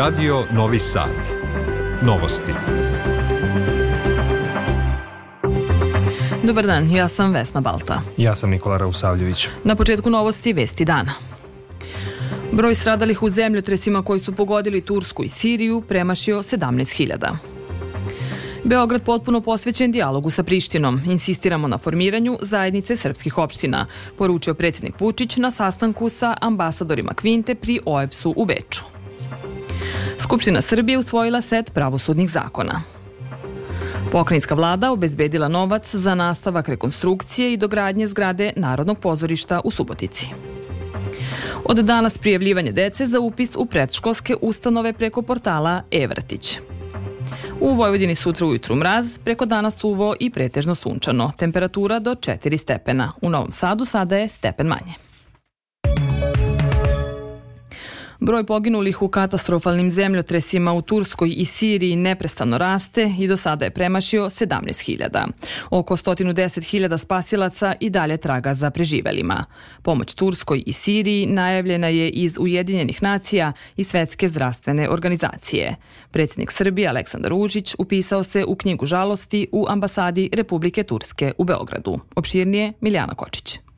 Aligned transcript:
Radio 0.00 0.44
Novi 0.52 0.80
Sad. 0.80 1.10
Novosti. 2.02 2.52
Dobar 6.42 6.66
dan, 6.66 6.90
ja 6.90 7.08
sam 7.08 7.32
Vesna 7.32 7.60
Balta. 7.60 8.02
Ja 8.16 8.34
sam 8.34 8.50
Nikola 8.50 8.76
Rausavljević. 8.76 9.48
Na 9.64 9.76
početku 9.76 10.10
novosti 10.10 10.52
Vesti 10.52 10.84
dana. 10.84 11.12
Broj 12.52 12.74
stradalih 12.74 13.22
u 13.22 13.28
zemljotresima 13.28 14.02
koji 14.02 14.20
su 14.20 14.36
pogodili 14.36 14.80
Tursku 14.80 15.24
i 15.24 15.28
Siriju 15.28 15.82
premašio 15.88 16.38
17.000. 16.38 17.36
Beograd 18.64 19.02
potpuno 19.02 19.40
posvećen 19.40 19.92
dijalogu 19.92 20.30
sa 20.30 20.42
Prištinom. 20.42 21.00
Insistiramo 21.06 21.68
na 21.68 21.78
formiranju 21.78 22.38
zajednice 22.42 22.96
srpskih 22.96 23.38
opština, 23.38 23.86
poručio 24.18 24.54
predsjednik 24.54 25.00
Vučić 25.00 25.36
na 25.36 25.50
sastanku 25.50 26.08
sa 26.08 26.36
ambasadorima 26.40 27.14
Kvinte 27.14 27.54
pri 27.54 27.80
OEPS-u 27.86 28.34
u 28.36 28.44
Beču. 28.44 28.99
Skupština 30.30 30.62
Srbije 30.62 30.98
usvojila 30.98 31.40
set 31.40 31.72
pravosudnih 31.74 32.30
zakona. 32.30 32.82
Pokrajinska 34.12 34.54
vlada 34.54 34.92
obezbedila 34.92 35.48
novac 35.48 35.94
za 35.94 36.14
nastavak 36.14 36.68
rekonstrukcije 36.68 37.52
i 37.52 37.56
dogradnje 37.56 38.06
zgrade 38.06 38.52
Narodnog 38.56 38.98
pozorišta 38.98 39.60
u 39.64 39.70
Subotici. 39.70 40.26
Od 41.64 41.76
danas 41.76 42.18
prijavljivanje 42.18 42.72
dece 42.72 43.06
za 43.06 43.20
upis 43.20 43.56
u 43.56 43.66
predškolske 43.66 44.36
ustanove 44.40 44.92
preko 44.92 45.22
portala 45.22 45.82
e-vrtić. 45.90 46.58
U 47.60 47.74
Vojvodini 47.74 48.14
sutra 48.14 48.46
ujutru 48.46 48.76
mraz, 48.76 49.18
preko 49.18 49.46
dana 49.46 49.70
suvo 49.70 50.14
i 50.20 50.30
pretežno 50.30 50.74
sunčano. 50.74 51.32
Temperatura 51.36 51.98
do 51.98 52.10
4 52.10 52.56
stepena. 52.56 53.12
U 53.22 53.30
Novom 53.30 53.52
Sadu 53.52 53.84
sada 53.84 54.16
je 54.16 54.28
stepen 54.28 54.66
manje. 54.66 55.09
Broj 58.22 58.44
poginulih 58.44 59.02
u 59.02 59.08
katastrofalnim 59.08 59.90
zemljotresima 59.90 60.72
u 60.72 60.82
Turskoj 60.82 61.34
i 61.36 61.44
Siriji 61.44 61.96
neprestano 61.96 62.58
raste 62.58 63.14
i 63.18 63.28
do 63.28 63.36
sada 63.36 63.64
je 63.64 63.70
premašio 63.70 64.24
17.000. 64.24 65.26
Oko 65.70 65.96
110.000 65.96 66.98
spasilaca 66.98 67.74
i 67.80 67.90
dalje 67.90 68.16
traga 68.16 68.54
za 68.54 68.70
preživelima. 68.70 69.44
Pomoć 69.82 70.14
Turskoj 70.14 70.62
i 70.66 70.72
Siriji 70.72 71.26
najavljena 71.26 71.88
je 71.88 72.10
iz 72.10 72.38
Ujedinjenih 72.38 73.02
nacija 73.02 73.52
i 73.76 73.84
Svetske 73.84 74.28
zdravstvene 74.28 74.88
organizacije. 74.88 75.76
Predsjednik 76.10 76.50
Srbije 76.50 76.88
Aleksandar 76.88 77.32
Vučić 77.32 77.74
upisao 77.78 78.22
se 78.22 78.44
u 78.44 78.56
knjigu 78.56 78.86
žalosti 78.86 79.48
u 79.52 79.66
ambasadi 79.68 80.30
Republike 80.32 80.82
Turske 80.82 81.32
u 81.38 81.44
Beogradu. 81.44 82.00
Opširnije 82.16 82.72
Miljana 82.80 83.14
Kočić. 83.14 83.69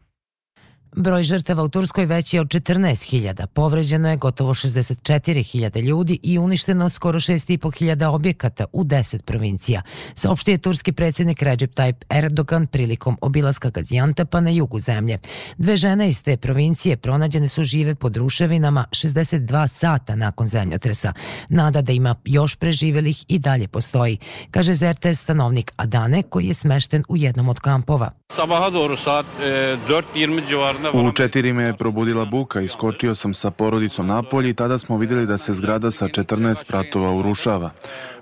Broj 0.96 1.24
žrtava 1.24 1.62
u 1.62 1.68
Turskoj 1.68 2.04
veći 2.04 2.36
je 2.36 2.40
od 2.40 2.46
14.000, 2.46 3.46
povređeno 3.46 4.10
je 4.10 4.16
gotovo 4.16 4.54
64.000 4.54 5.80
ljudi 5.80 6.18
i 6.22 6.38
uništeno 6.38 6.90
skoro 6.90 7.20
6.500 7.20 8.06
objekata 8.06 8.64
u 8.72 8.84
10 8.84 9.22
provincija, 9.22 9.82
saopštio 10.14 10.52
je 10.52 10.58
turski 10.58 10.92
predsjednik 10.92 11.42
Recep 11.42 11.74
Tayyip 11.74 11.94
Erdogan 12.10 12.66
prilikom 12.66 13.18
obilaska 13.20 13.70
Gaziantepa 13.70 14.40
na 14.40 14.50
jugu 14.50 14.78
zemlje. 14.78 15.18
Dve 15.58 15.76
žene 15.76 16.08
iz 16.08 16.22
te 16.22 16.36
provincije 16.36 16.96
pronađene 16.96 17.48
su 17.48 17.64
žive 17.64 17.94
pod 17.94 18.16
ruševinama 18.16 18.84
62 18.90 19.68
sata 19.68 20.16
nakon 20.16 20.46
zemljotresa. 20.46 21.12
Nada 21.48 21.82
da 21.82 21.92
ima 21.92 22.14
još 22.24 22.56
preživelih 22.56 23.24
i 23.28 23.38
dalje 23.38 23.68
postoji, 23.68 24.18
kaže 24.50 24.74
za 24.74 24.92
RTS 24.92 25.20
stanovnik 25.20 25.72
Adane 25.76 26.22
koji 26.22 26.46
je 26.46 26.54
smešten 26.54 27.04
u 27.08 27.16
jednom 27.16 27.48
od 27.48 27.60
kampova. 27.60 28.10
Sabaha 28.32 28.70
doğru 28.70 28.96
saat 28.96 29.26
e, 29.42 29.76
4.20 29.88 30.81
civarında 30.81 30.81
U 30.92 31.12
četiri 31.12 31.52
me 31.52 31.62
je 31.62 31.77
probudila 31.77 32.25
buka, 32.25 32.61
iskočio 32.61 33.14
sam 33.14 33.34
sa 33.34 33.50
porodicom 33.50 34.06
napolje 34.06 34.50
i 34.50 34.55
tada 34.55 34.78
smo 34.78 34.97
videli 34.97 35.27
da 35.27 35.38
se 35.38 35.52
zgrada 35.52 35.91
sa 35.91 36.08
14 36.08 36.55
spratova 36.55 37.12
urušava. 37.12 37.70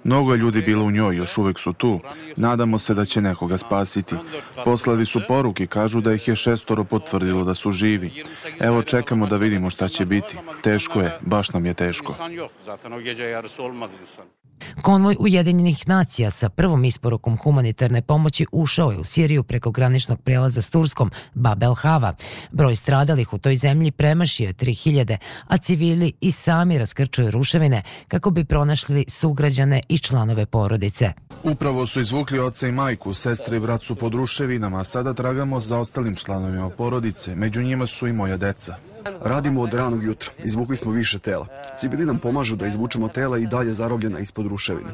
Mnogo 0.05 0.33
je 0.33 0.39
ljudi 0.39 0.61
bilo 0.61 0.85
u 0.85 0.91
njoj, 0.91 1.17
još 1.17 1.39
uvek 1.39 1.59
su 1.59 1.73
tu. 1.73 2.01
Nadamo 2.37 2.79
se 2.79 2.95
da 2.95 3.05
će 3.05 3.21
nekoga 3.21 3.59
spasiti. 3.59 4.15
Poslali 4.65 5.07
su 5.07 5.21
poruke, 5.29 5.67
kažu 5.67 6.01
da 6.01 6.13
ih 6.13 6.29
je 6.29 6.37
šestoro 6.37 6.85
potvrdilo 6.85 7.45
da 7.45 7.55
su 7.55 7.71
živi. 7.71 8.23
Evo 8.61 8.83
čekamo 8.83 9.27
da 9.27 9.37
vidimo 9.37 9.71
šta 9.71 9.89
će 9.89 10.07
biti. 10.07 10.37
Teško 10.63 11.01
je, 11.01 11.19
baš 11.21 11.53
nam 11.53 11.67
je 11.67 11.75
teško. 11.75 12.15
Konvoj 14.83 15.17
Ujedinjenih 15.19 15.89
nacija 15.89 16.31
sa 16.31 16.49
prvom 16.49 16.85
isporukom 16.85 17.37
humanitarne 17.37 18.03
pomoći 18.03 18.47
ušao 18.53 18.91
je 18.91 18.99
u 18.99 19.05
Siriju 19.05 19.43
preko 19.43 19.71
graničnog 19.71 20.21
prelaza 20.21 20.63
s 20.63 20.71
Turskom, 20.71 21.11
Bab 21.35 21.63
el 21.63 21.75
Hava. 21.75 22.15
Broj 22.53 22.77
stradalih 22.77 23.33
u 23.33 23.39
toj 23.39 23.57
zemlji 23.57 23.91
premašio 23.91 24.47
je 24.47 24.55
3000, 24.55 25.17
a 25.47 25.57
civili 25.57 26.13
i 26.21 26.33
sami 26.33 26.79
raskrčuju 26.79 27.31
ruševine 27.31 27.83
kako 28.09 28.31
bi 28.31 28.45
pronašli 28.45 29.05
sugrađane 29.09 29.81
i 29.89 29.99
članove 29.99 30.47
porodice. 30.47 31.13
Upravo 31.43 31.87
su 31.87 32.01
izvukli 32.01 32.39
oca 32.39 32.69
i 32.69 32.73
majku, 32.73 33.15
sestre 33.15 33.57
i 33.57 33.61
brat 33.61 33.83
su 33.83 33.95
pod 33.95 34.15
ruševinama, 34.15 34.81
a 34.81 34.85
sada 34.85 35.15
tragamo 35.15 35.61
za 35.61 35.79
ostalim 35.79 36.17
članovima 36.17 36.71
porodice. 36.71 37.35
Među 37.35 37.63
njima 37.63 37.87
su 37.87 38.07
i 38.07 38.13
moja 38.13 38.37
deca. 38.37 38.75
Radimo 39.25 39.61
od 39.61 39.75
ranog 39.75 40.05
jutra. 40.05 40.31
Izvukli 40.45 40.77
smo 40.77 40.93
više 40.93 41.19
tela. 41.19 41.47
Civili 41.79 42.07
nam 42.07 42.19
pomažu 42.19 42.57
da 42.57 42.67
izvučemo 42.67 43.09
tela 43.09 43.39
i 43.39 43.47
dalje 43.47 43.73
zarobljena 43.73 44.19
ispod 44.19 44.47
ruševina. 44.47 44.93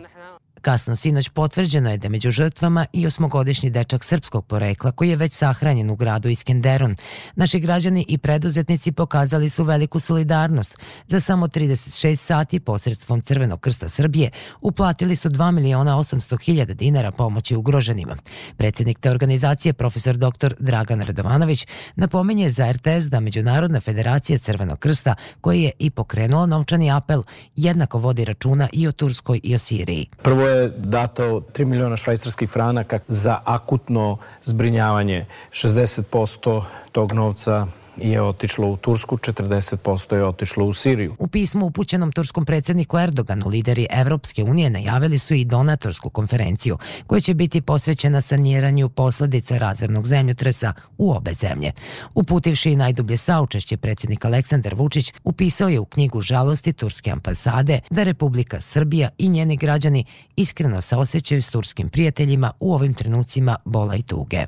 Kasno 0.60 0.96
sinoć 0.96 1.28
potvrđeno 1.28 1.90
je 1.90 1.98
da 1.98 2.08
među 2.08 2.30
žrtvama 2.30 2.86
i 2.92 3.06
osmogodišnji 3.06 3.70
dečak 3.70 4.04
srpskog 4.04 4.46
porekla 4.46 4.92
koji 4.92 5.08
je 5.10 5.16
već 5.16 5.32
sahranjen 5.32 5.90
u 5.90 5.96
gradu 5.96 6.28
Iskenderun. 6.28 6.96
Naši 7.36 7.60
građani 7.60 8.04
i 8.08 8.18
preduzetnici 8.18 8.92
pokazali 8.92 9.48
su 9.48 9.64
veliku 9.64 10.00
solidarnost. 10.00 10.78
Za 11.08 11.20
samo 11.20 11.46
36 11.46 12.16
sati 12.16 12.60
posredstvom 12.60 13.20
Crvenog 13.20 13.60
krsta 13.60 13.88
Srbije 13.88 14.30
uplatili 14.60 15.16
su 15.16 15.28
2 15.28 15.50
miliona 15.50 15.96
800 15.96 16.42
hiljada 16.42 16.74
dinara 16.74 17.10
pomoći 17.10 17.56
ugroženima. 17.56 18.16
Predsjednik 18.56 18.98
te 18.98 19.10
organizacije, 19.10 19.72
profesor 19.72 20.16
dr. 20.16 20.54
Dragan 20.58 21.00
Radovanović, 21.00 21.66
napominje 21.96 22.50
za 22.50 22.72
RTS 22.72 23.04
da 23.08 23.20
Međunarodna 23.20 23.80
federacija 23.80 24.38
Crvenog 24.38 24.78
krsta, 24.78 25.14
koji 25.40 25.62
je 25.62 25.70
i 25.78 25.90
pokrenuo 25.90 26.46
novčani 26.46 26.90
apel, 26.90 27.22
jednako 27.56 27.98
vodi 27.98 28.24
računa 28.24 28.68
i 28.72 28.88
o 28.88 28.92
Turskoj 28.92 29.40
i 29.42 29.54
o 29.54 29.58
Siriji. 29.58 30.06
Prvo 30.22 30.45
je 30.48 30.72
dato 30.76 31.40
3 31.52 31.64
miliona 31.64 31.96
švajcarskih 31.96 32.50
franaka 32.50 32.98
za 33.08 33.38
akutno 33.44 34.16
zbrinjavanje. 34.44 35.26
60% 35.52 36.62
tog 36.92 37.12
novca 37.12 37.66
je 37.96 38.22
otišlo 38.22 38.68
u 38.68 38.76
Tursku, 38.76 39.16
40% 39.16 40.14
je 40.14 40.24
otišlo 40.24 40.64
u 40.64 40.72
Siriju. 40.72 41.16
U 41.18 41.28
pismu 41.28 41.66
upućenom 41.66 42.12
turskom 42.12 42.44
predsjedniku 42.44 42.98
Erdoganu 42.98 43.48
lideri 43.48 43.86
Evropske 43.90 44.44
unije 44.44 44.70
najavili 44.70 45.18
su 45.18 45.34
i 45.34 45.44
donatorsku 45.44 46.10
konferenciju 46.10 46.78
koja 47.06 47.20
će 47.20 47.34
biti 47.34 47.60
posvećena 47.60 48.20
saniranju 48.20 48.88
posledica 48.88 49.58
razvernog 49.58 50.06
zemljotresa 50.06 50.72
u 50.98 51.12
obe 51.12 51.34
zemlje. 51.34 51.72
Uputivši 52.14 52.70
i 52.70 52.76
najdublje 52.76 53.16
saučešće 53.16 53.76
predsjednik 53.76 54.24
Aleksandar 54.24 54.74
Vučić 54.74 55.14
upisao 55.24 55.68
je 55.68 55.80
u 55.80 55.84
knjigu 55.84 56.20
žalosti 56.20 56.72
Turske 56.72 57.10
ambasade 57.10 57.80
da 57.90 58.02
Republika 58.02 58.60
Srbija 58.60 59.08
i 59.18 59.28
njeni 59.28 59.56
građani 59.56 60.04
iskreno 60.36 60.80
saosećaju 60.80 61.42
s 61.42 61.50
turskim 61.50 61.88
prijateljima 61.88 62.52
u 62.60 62.74
ovim 62.74 62.94
trenucima 62.94 63.56
bola 63.64 63.96
i 63.96 64.02
tuge. 64.02 64.46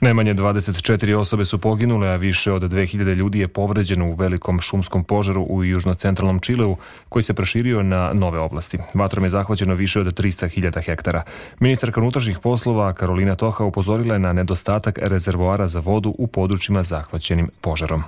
Najmanje 0.00 0.34
24 0.34 1.14
osobe 1.14 1.44
su 1.44 1.58
poginule, 1.58 2.08
a 2.08 2.16
više 2.16 2.52
od 2.52 2.62
2000 2.62 3.14
ljudi 3.14 3.40
je 3.40 3.48
povređeno 3.48 4.06
u 4.06 4.14
velikom 4.14 4.60
šumskom 4.60 5.04
požaru 5.04 5.42
u 5.42 5.64
južno-centralnom 5.64 6.40
Čileu, 6.40 6.76
koji 7.08 7.22
se 7.22 7.34
proširio 7.34 7.82
na 7.82 8.12
nove 8.12 8.38
oblasti. 8.38 8.78
Vatrom 8.94 9.24
je 9.24 9.30
zahvaćeno 9.30 9.74
više 9.74 10.00
od 10.00 10.06
300.000 10.06 10.84
hektara. 10.84 11.22
Ministarka 11.60 12.00
unutrašnjih 12.00 12.38
poslova 12.38 12.92
Karolina 12.92 13.34
Toha 13.34 13.64
upozorila 13.64 14.14
je 14.14 14.18
na 14.18 14.32
nedostatak 14.32 14.98
rezervoara 15.02 15.68
za 15.68 15.80
vodu 15.80 16.14
u 16.18 16.26
područjima 16.26 16.82
zahvaćenim 16.82 17.50
požarom. 17.60 18.02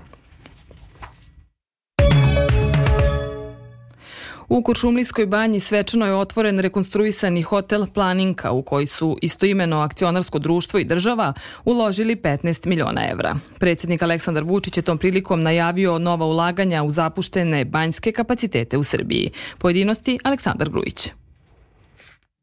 U 4.48 4.62
Kuršumlijskoj 4.62 5.26
banji 5.26 5.60
svečano 5.60 6.06
je 6.06 6.14
otvoren 6.14 6.58
rekonstruisani 6.58 7.42
hotel 7.42 7.86
Planinka 7.94 8.52
u 8.52 8.62
koji 8.62 8.86
su 8.86 9.18
istoimeno 9.22 9.80
akcionarsko 9.80 10.38
društvo 10.38 10.80
i 10.80 10.84
država 10.84 11.32
uložili 11.64 12.16
15 12.16 12.66
miliona 12.66 13.10
evra. 13.10 13.36
Predsjednik 13.58 14.02
Aleksandar 14.02 14.44
Vučić 14.44 14.76
je 14.76 14.82
tom 14.82 14.98
prilikom 14.98 15.42
najavio 15.42 15.98
nova 15.98 16.26
ulaganja 16.26 16.82
u 16.82 16.90
zapuštene 16.90 17.64
banjske 17.64 18.12
kapacitete 18.12 18.78
u 18.78 18.84
Srbiji. 18.84 19.30
Pojedinosti 19.58 20.18
Aleksandar 20.24 20.70
Grujić. 20.70 21.08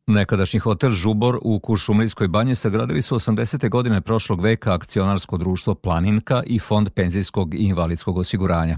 Nekadašnji 0.08 0.60
hotel 0.60 0.92
Žubor 0.92 1.40
u 1.42 1.60
Kuršumlijskoj 1.60 2.28
banji 2.28 2.56
sagradili 2.56 3.02
su 3.02 3.16
80. 3.16 3.70
godine 3.70 4.02
prošlog 4.02 4.42
veka 4.42 4.74
akcionarsko 4.74 5.38
društvo 5.38 5.76
Planinka 5.76 6.44
i 6.46 6.60
Fond 6.60 6.90
penzijskog 6.90 7.56
i 7.56 7.58
invalidskog 7.58 8.18
osiguranja. 8.18 8.78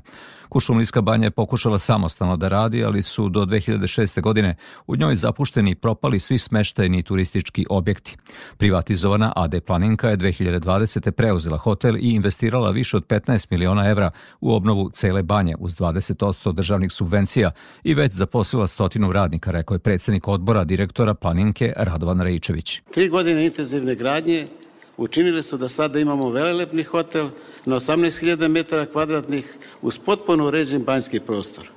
Kuršumlijska 0.49 1.01
banja 1.01 1.25
je 1.25 1.31
pokušala 1.31 1.79
samostalno 1.79 2.37
da 2.37 2.47
radi, 2.47 2.83
ali 2.85 3.01
su 3.01 3.29
do 3.29 3.45
2006. 3.45 4.21
godine 4.21 4.55
u 4.87 4.95
njoj 4.95 5.15
zapušteni 5.15 5.71
i 5.71 5.75
propali 5.75 6.19
svi 6.19 6.37
smeštajni 6.37 7.03
turistički 7.03 7.65
objekti. 7.69 8.17
Privatizovana 8.57 9.33
AD 9.35 9.55
Planinka 9.67 10.09
je 10.09 10.17
2020. 10.17 11.11
preuzela 11.11 11.57
hotel 11.57 11.97
i 11.97 12.09
investirala 12.09 12.71
više 12.71 12.97
od 12.97 13.07
15 13.07 13.47
miliona 13.51 13.89
evra 13.89 14.11
u 14.41 14.53
obnovu 14.53 14.89
cele 14.89 15.23
banje 15.23 15.55
uz 15.59 15.75
20% 15.75 16.53
državnih 16.53 16.91
subvencija 16.91 17.51
i 17.83 17.93
već 17.93 18.13
zaposlila 18.13 18.67
stotinu 18.67 19.11
radnika, 19.11 19.51
rekao 19.51 19.75
je 19.75 19.79
predsednik 19.79 20.27
odbora 20.27 20.63
direktora 20.63 21.14
Planinke 21.15 21.73
Radovan 21.75 22.21
Rejčević. 22.21 22.81
Tri 22.93 23.09
godine 23.09 23.45
intenzivne 23.45 23.95
gradnje 23.95 24.47
učinili 24.97 25.43
su 25.43 25.57
da 25.57 25.69
sada 25.69 25.99
imamo 25.99 26.29
velelepni 26.29 26.83
hotel 26.83 27.29
na 27.65 27.75
18.000 27.75 28.47
metara 28.47 28.85
kvadratnih 28.85 29.57
uz 29.81 29.97
potpuno 29.97 30.47
uređen 30.47 30.83
banjski 30.83 31.19
prostor. 31.19 31.69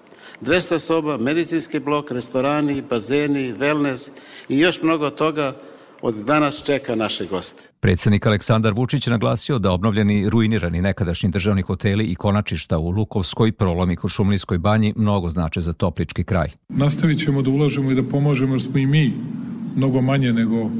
200 0.43 0.79
soba, 0.79 1.17
medicinski 1.17 1.79
blok, 1.81 2.11
restorani, 2.11 2.83
bazeni, 2.91 3.55
wellness 3.55 4.11
i 4.49 4.59
još 4.59 4.83
mnogo 4.83 5.11
toga 5.11 5.55
od 6.03 6.15
danas 6.15 6.63
čeka 6.67 6.95
naše 6.95 7.27
goste. 7.27 7.63
Predsednik 7.81 8.27
Aleksandar 8.27 8.73
Vučić 8.73 9.07
naglasio 9.07 9.59
da 9.59 9.73
obnovljeni 9.73 10.29
ruinirani 10.31 10.83
nekadašnji 10.83 11.29
državni 11.29 11.63
hoteli 11.63 12.05
i 12.05 12.15
konačišta 12.15 12.79
u 12.79 12.91
Lukovskoj, 12.91 13.53
Prolom 13.53 13.91
i 13.91 13.97
Košumlijskoj 13.97 14.59
banji 14.59 14.95
mnogo 14.97 15.31
znače 15.31 15.61
za 15.61 15.73
toplički 15.73 16.25
kraj. 16.25 16.49
Nastavit 16.69 17.19
ćemo 17.19 17.43
da 17.43 17.51
ulažemo 17.51 17.91
i 17.91 17.95
da 17.95 18.03
pomažemo 18.03 18.55
jer 18.55 18.63
smo 18.63 18.79
i 18.79 18.87
mi 18.87 19.15
mnogo 19.77 20.01
manje 20.01 20.33
nego 20.33 20.71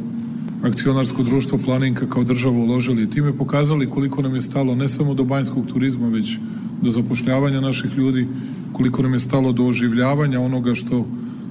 akcionarsko 0.65 1.23
društvo 1.23 1.59
Planinka 1.65 2.09
kao 2.09 2.25
država 2.25 2.57
uložili 2.57 3.03
i 3.03 3.11
time 3.11 3.39
pokazali 3.39 3.91
koliko 3.91 4.23
nam 4.23 4.35
je 4.35 4.43
stalo 4.43 4.75
ne 4.75 4.89
samo 4.89 5.15
do 5.15 5.25
banjskog 5.25 5.67
turizma, 5.67 6.09
već 6.09 6.39
do 6.83 6.91
zapošljavanja 6.91 7.61
naših 7.61 7.91
ljudi, 7.97 8.29
koliko 8.73 9.03
nam 9.03 9.15
je 9.15 9.21
stalo 9.21 9.53
do 9.53 9.65
oživljavanja 9.65 10.41
onoga 10.41 10.75
što 10.75 11.07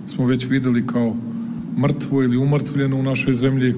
smo 0.06 0.26
već 0.26 0.50
videli 0.50 0.88
kao 0.88 1.16
mrtvo 1.78 2.24
ili 2.24 2.38
umrtvljeno 2.38 2.96
u 2.98 3.04
našoj 3.04 3.34
zemlji, 3.34 3.76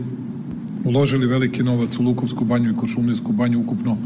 uložili 0.85 1.27
veliki 1.27 1.63
novac 1.63 1.99
u 1.99 2.03
Lukovsku 2.03 2.45
banju 2.45 2.71
i 2.71 2.75
Kočumlijsku 2.75 3.31
banju, 3.31 3.59
ukupno 3.59 3.97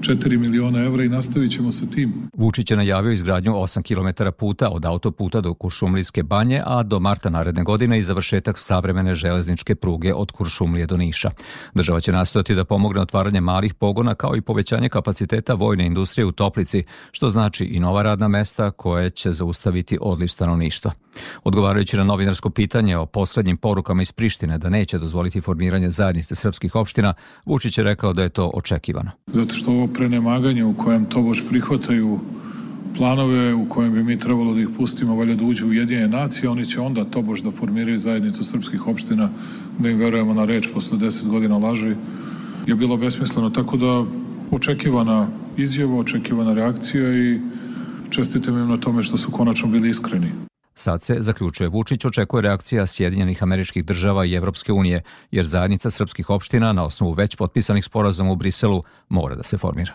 4 0.00 0.38
miliona 0.38 0.84
evra 0.84 1.04
i 1.04 1.08
nastavit 1.08 1.52
ćemo 1.52 1.72
sa 1.72 1.86
tim. 1.86 2.12
Vučić 2.36 2.70
je 2.70 2.76
najavio 2.76 3.12
izgradnju 3.12 3.52
8 3.52 3.82
km 3.82 4.24
puta 4.38 4.68
od 4.68 4.84
autoputa 4.84 5.40
do 5.40 5.54
Kuršumlijske 5.54 6.22
banje, 6.22 6.62
a 6.66 6.82
do 6.82 7.00
marta 7.00 7.30
naredne 7.30 7.64
godine 7.64 7.98
i 7.98 8.02
završetak 8.02 8.58
savremene 8.58 9.14
železničke 9.14 9.74
pruge 9.74 10.14
od 10.14 10.32
Kuršumlije 10.32 10.86
do 10.86 10.96
Niša. 10.96 11.30
Država 11.74 12.00
će 12.00 12.12
nastojati 12.12 12.54
da 12.54 12.64
pomogne 12.64 13.00
otvaranje 13.00 13.40
malih 13.40 13.74
pogona 13.74 14.14
kao 14.14 14.36
i 14.36 14.40
povećanje 14.40 14.88
kapaciteta 14.88 15.54
vojne 15.54 15.86
industrije 15.86 16.26
u 16.26 16.32
Toplici, 16.32 16.84
što 17.12 17.30
znači 17.30 17.64
i 17.64 17.80
nova 17.80 18.02
radna 18.02 18.28
mesta 18.28 18.70
koje 18.70 19.10
će 19.10 19.32
zaustaviti 19.32 19.98
odliv 20.00 20.28
stanovništva. 20.28 20.92
Odgovarajući 21.44 21.96
na 21.96 22.04
novinarsko 22.04 22.50
pitanje 22.50 22.96
o 22.96 23.06
poslednjim 23.06 23.56
porukama 23.56 24.02
iz 24.02 24.12
Prištine 24.12 24.58
da 24.58 24.70
neće 24.70 24.98
dozvoliti 24.98 25.40
formiranje 25.40 25.90
zajednice 25.90 26.34
srpskih 26.34 26.74
opština, 26.74 27.14
Vučić 27.46 27.78
je 27.78 27.84
rekao 27.84 28.12
da 28.12 28.22
je 28.22 28.28
to 28.28 28.50
očekivano. 28.54 29.10
Zato 29.26 29.54
što 29.54 29.70
ovo 29.70 29.87
prenemaganje 29.88 30.64
u 30.64 30.74
kojem 30.74 31.04
to 31.04 31.22
boš 31.22 31.44
prihvataju 31.48 32.20
planove 32.96 33.54
u 33.54 33.68
kojem 33.68 33.92
bi 33.92 34.02
mi 34.02 34.18
trebalo 34.18 34.54
da 34.54 34.60
ih 34.60 34.68
pustimo 34.76 35.16
valja 35.16 35.34
da 35.34 35.44
uđu 35.44 35.66
u 35.66 35.72
jedine 35.72 36.08
nacije, 36.08 36.50
oni 36.50 36.66
će 36.66 36.80
onda 36.80 37.04
to 37.04 37.22
boš 37.22 37.42
da 37.42 37.50
formiraju 37.50 37.98
zajednicu 37.98 38.44
srpskih 38.44 38.86
opština, 38.86 39.30
da 39.78 39.88
im 39.88 39.98
verujemo 39.98 40.34
na 40.34 40.44
reč 40.44 40.68
posle 40.74 40.98
10 40.98 41.28
godina 41.28 41.58
laži, 41.58 41.94
je 42.66 42.74
bilo 42.74 42.96
besmisleno. 42.96 43.50
Tako 43.50 43.76
da 43.76 44.04
očekivana 44.50 45.28
izjava, 45.56 45.98
očekivana 45.98 46.54
reakcija 46.54 47.14
i 47.14 47.40
čestitam 48.10 48.58
im 48.58 48.68
na 48.68 48.76
tome 48.76 49.02
što 49.02 49.16
su 49.16 49.30
konačno 49.30 49.68
bili 49.68 49.90
iskreni. 49.90 50.32
Sad 50.78 51.02
se, 51.02 51.16
zaključuje 51.20 51.68
Vučić, 51.68 52.04
očekuje 52.04 52.42
reakcija 52.42 52.86
Sjedinjenih 52.86 53.42
američkih 53.42 53.84
država 53.84 54.24
i 54.24 54.34
Evropske 54.34 54.72
unije, 54.72 55.02
jer 55.30 55.46
zajednica 55.46 55.90
srpskih 55.90 56.30
opština 56.30 56.72
na 56.72 56.84
osnovu 56.84 57.12
već 57.12 57.36
potpisanih 57.36 57.84
sporazuma 57.84 58.32
u 58.32 58.36
Briselu 58.36 58.82
mora 59.08 59.34
da 59.34 59.42
se 59.42 59.58
formira. 59.58 59.92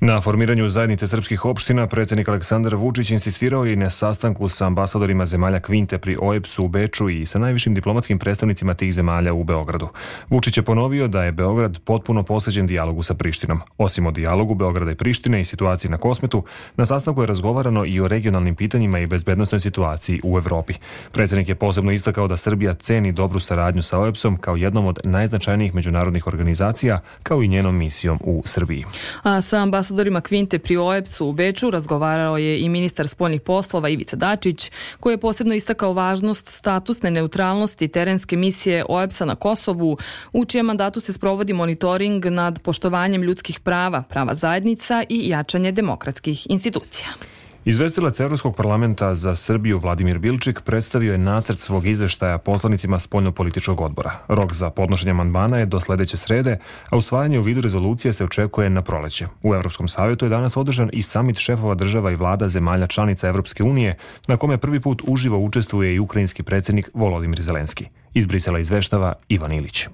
Na 0.00 0.20
formiranju 0.20 0.68
zajednice 0.68 1.06
srpskih 1.06 1.44
opština 1.44 1.86
predsjednik 1.86 2.28
Aleksandar 2.28 2.74
Vučić 2.74 3.10
insistirao 3.10 3.66
i 3.66 3.76
na 3.76 3.90
sastanku 3.90 4.48
sa 4.48 4.66
ambasadorima 4.66 5.26
zemalja 5.26 5.60
Kvinte 5.60 5.98
pri 5.98 6.16
OEPS-u 6.20 6.64
u 6.64 6.68
Beču 6.68 7.08
i 7.08 7.26
sa 7.26 7.38
najvišim 7.38 7.74
diplomatskim 7.74 8.18
predstavnicima 8.18 8.74
tih 8.74 8.92
zemalja 8.92 9.32
u 9.32 9.44
Beogradu. 9.44 9.88
Vučić 10.30 10.56
je 10.56 10.62
ponovio 10.62 11.08
da 11.08 11.24
je 11.24 11.32
Beograd 11.32 11.78
potpuno 11.84 12.22
posveđen 12.22 12.66
dijalogu 12.66 13.02
sa 13.02 13.14
Prištinom. 13.14 13.60
Osim 13.78 14.06
o 14.06 14.10
dijalogu 14.10 14.54
Beograda 14.54 14.90
i 14.90 14.94
Prištine 14.94 15.40
i 15.40 15.44
situaciji 15.44 15.90
na 15.90 15.98
Kosmetu, 15.98 16.44
na 16.76 16.86
sastanku 16.86 17.22
je 17.22 17.26
razgovarano 17.26 17.84
i 17.86 18.00
o 18.00 18.08
regionalnim 18.08 18.54
pitanjima 18.54 18.98
i 18.98 19.06
bezbednostnoj 19.06 19.60
situaciji 19.60 20.20
u 20.24 20.38
Evropi. 20.38 20.74
Predsjednik 21.12 21.48
je 21.48 21.54
posebno 21.54 21.92
istakao 21.92 22.28
da 22.28 22.36
Srbija 22.36 22.74
ceni 22.74 23.12
dobru 23.12 23.40
saradnju 23.40 23.82
sa 23.82 23.98
OEPS-om 23.98 24.36
kao 24.36 24.56
jednom 24.56 24.86
od 24.86 24.98
najznačajnijih 25.04 25.74
međunarodnih 25.74 26.26
organizacija, 26.26 26.98
kao 27.22 27.42
i 27.42 27.48
njenom 27.48 27.76
misijom 27.76 28.18
u 28.24 28.42
Srbiji. 28.44 28.84
A 29.22 29.40
sa 29.40 29.62
ambasadorima 29.70 30.20
Kvinte 30.20 30.58
pri 30.58 30.76
OEPS-u 30.76 31.26
u 31.26 31.32
Beču 31.32 31.70
razgovarao 31.70 32.38
je 32.38 32.60
i 32.60 32.68
ministar 32.68 33.08
spoljnih 33.08 33.40
poslova 33.40 33.88
Ivica 33.88 34.16
Dačić, 34.16 34.70
koji 35.00 35.12
je 35.12 35.20
posebno 35.20 35.54
istakao 35.54 35.92
važnost 35.92 36.48
statusne 36.48 37.10
neutralnosti 37.10 37.88
terenske 37.88 38.36
misije 38.36 38.84
OEPS-a 38.88 39.24
na 39.24 39.34
Kosovu, 39.34 39.98
u 40.32 40.44
čijem 40.44 40.66
mandatu 40.66 41.00
se 41.00 41.12
sprovodi 41.12 41.52
monitoring 41.52 42.24
nad 42.24 42.62
poštovanjem 42.62 43.22
ljudskih 43.22 43.60
prava, 43.60 44.02
prava 44.02 44.34
zajednica 44.34 45.04
i 45.08 45.28
jačanje 45.28 45.72
demokratskih 45.72 46.50
institucija. 46.50 47.29
Izvestilac 47.64 48.20
Evropskog 48.20 48.56
parlamenta 48.56 49.14
za 49.14 49.34
Srbiju 49.34 49.78
Vladimir 49.78 50.18
Bilčik 50.18 50.60
predstavio 50.60 51.12
je 51.12 51.18
nacrt 51.18 51.58
svog 51.58 51.86
izveštaja 51.86 52.38
poslanicima 52.38 52.98
spoljnopolitičkog 52.98 53.80
odbora. 53.80 54.18
Rok 54.28 54.52
za 54.52 54.70
podnošenje 54.70 55.10
amandmana 55.10 55.58
je 55.58 55.66
do 55.66 55.80
sledeće 55.80 56.16
srede, 56.16 56.58
a 56.90 56.96
usvajanje 56.96 57.38
u 57.38 57.42
vidu 57.42 57.60
rezolucije 57.60 58.12
se 58.12 58.24
očekuje 58.24 58.70
na 58.70 58.82
proleće. 58.82 59.26
U 59.42 59.54
Evropskom 59.54 59.88
savjetu 59.88 60.24
je 60.24 60.28
danas 60.28 60.56
održan 60.56 60.90
i 60.92 61.02
samit 61.02 61.38
šefova 61.38 61.74
država 61.74 62.10
i 62.10 62.16
vlada 62.16 62.48
zemalja 62.48 62.86
članica 62.86 63.28
Evropske 63.28 63.62
unije, 63.62 63.96
na 64.28 64.36
kome 64.36 64.58
prvi 64.58 64.80
put 64.80 65.02
uživo 65.06 65.38
učestvuje 65.38 65.94
i 65.94 65.98
ukrajinski 65.98 66.42
predsednik 66.42 66.90
Volodimir 66.94 67.40
Zelenski. 67.40 67.86
Iz 68.14 68.26
Brisela 68.26 68.58
izveštava 68.58 69.12
Ivan 69.28 69.52
Ilić. 69.52 69.88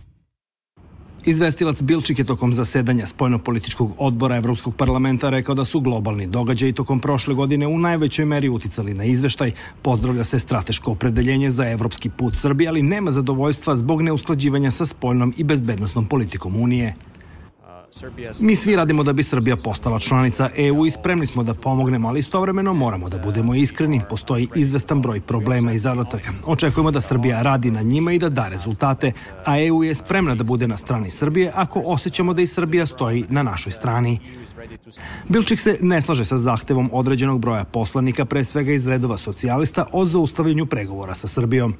Izvestilac 1.27 1.83
Bilčik 1.83 2.19
je 2.19 2.25
tokom 2.25 2.53
zasedanja 2.55 3.07
Spoljnopolitičkog 3.07 3.95
odbora 3.99 4.37
Evropskog 4.37 4.77
parlamenta 4.77 5.31
rekao 5.31 5.55
da 5.55 5.65
su 5.65 5.81
globalni 5.81 6.27
događaji 6.27 6.73
tokom 6.73 7.01
prošle 7.01 7.35
godine 7.35 7.67
u 7.67 7.79
najvećoj 7.79 8.25
meri 8.25 8.49
uticali 8.49 8.95
na 8.95 9.05
izveštaj. 9.05 9.53
Pozdravlja 9.83 10.25
se 10.25 10.39
strateško 10.39 10.91
opredeljenje 10.93 11.51
za 11.51 11.69
evropski 11.71 12.11
put 12.11 12.37
Srbije, 12.37 12.69
ali 12.69 12.83
nema 12.83 13.11
zadovoljstva 13.11 13.77
zbog 13.77 14.03
neusklađivanja 14.03 14.71
sa 14.71 14.87
spoljnom 14.87 15.35
i 15.37 15.45
bezbednostnom 15.45 16.07
politikom 16.07 16.57
Unije. 16.57 16.95
Mi 18.41 18.57
svi 18.57 18.77
radimo 18.77 19.03
da 19.03 19.13
bi 19.13 19.23
Srbija 19.23 19.57
postala 19.57 19.99
članica 19.99 20.51
EU 20.57 20.87
i 20.87 20.91
spremni 20.91 21.27
smo 21.27 21.43
da 21.43 21.55
pomognemo, 21.55 22.09
ali 22.09 22.21
istovremeno 22.21 22.75
moramo 22.75 23.09
da 23.09 23.19
budemo 23.19 23.55
iskreni. 23.55 24.01
Postoji 24.11 24.49
izvestan 24.55 25.03
broj 25.03 25.21
problema 25.21 25.73
i 25.73 25.79
zadataka. 25.79 26.31
Očekujemo 26.47 26.91
da 26.91 27.01
Srbija 27.01 27.43
radi 27.43 27.71
na 27.71 27.83
njima 27.83 28.13
i 28.13 28.19
da 28.19 28.29
da 28.29 28.49
rezultate, 28.49 29.13
a 29.45 29.61
EU 29.61 29.85
je 29.85 29.95
spremna 29.95 30.35
da 30.35 30.45
bude 30.45 30.69
na 30.69 30.77
strani 30.77 31.11
Srbije 31.11 31.53
ako 31.55 31.83
osjećamo 31.85 32.35
da 32.35 32.43
i 32.43 32.47
Srbija 32.47 32.87
stoji 32.87 33.25
na 33.29 33.43
našoj 33.43 33.73
strani. 33.73 34.19
Bilčik 35.29 35.61
se 35.61 35.79
ne 35.83 36.01
slaže 36.01 36.25
sa 36.25 36.39
zahtevom 36.39 36.91
određenog 36.93 37.41
broja 37.41 37.65
poslanika, 37.65 38.25
pre 38.25 38.45
svega 38.45 38.73
iz 38.73 38.87
redova 38.87 39.19
socijalista, 39.19 39.87
o 39.93 40.05
zaustavljanju 40.05 40.67
pregovora 40.67 41.15
sa 41.15 41.29
Srbijom. 41.29 41.75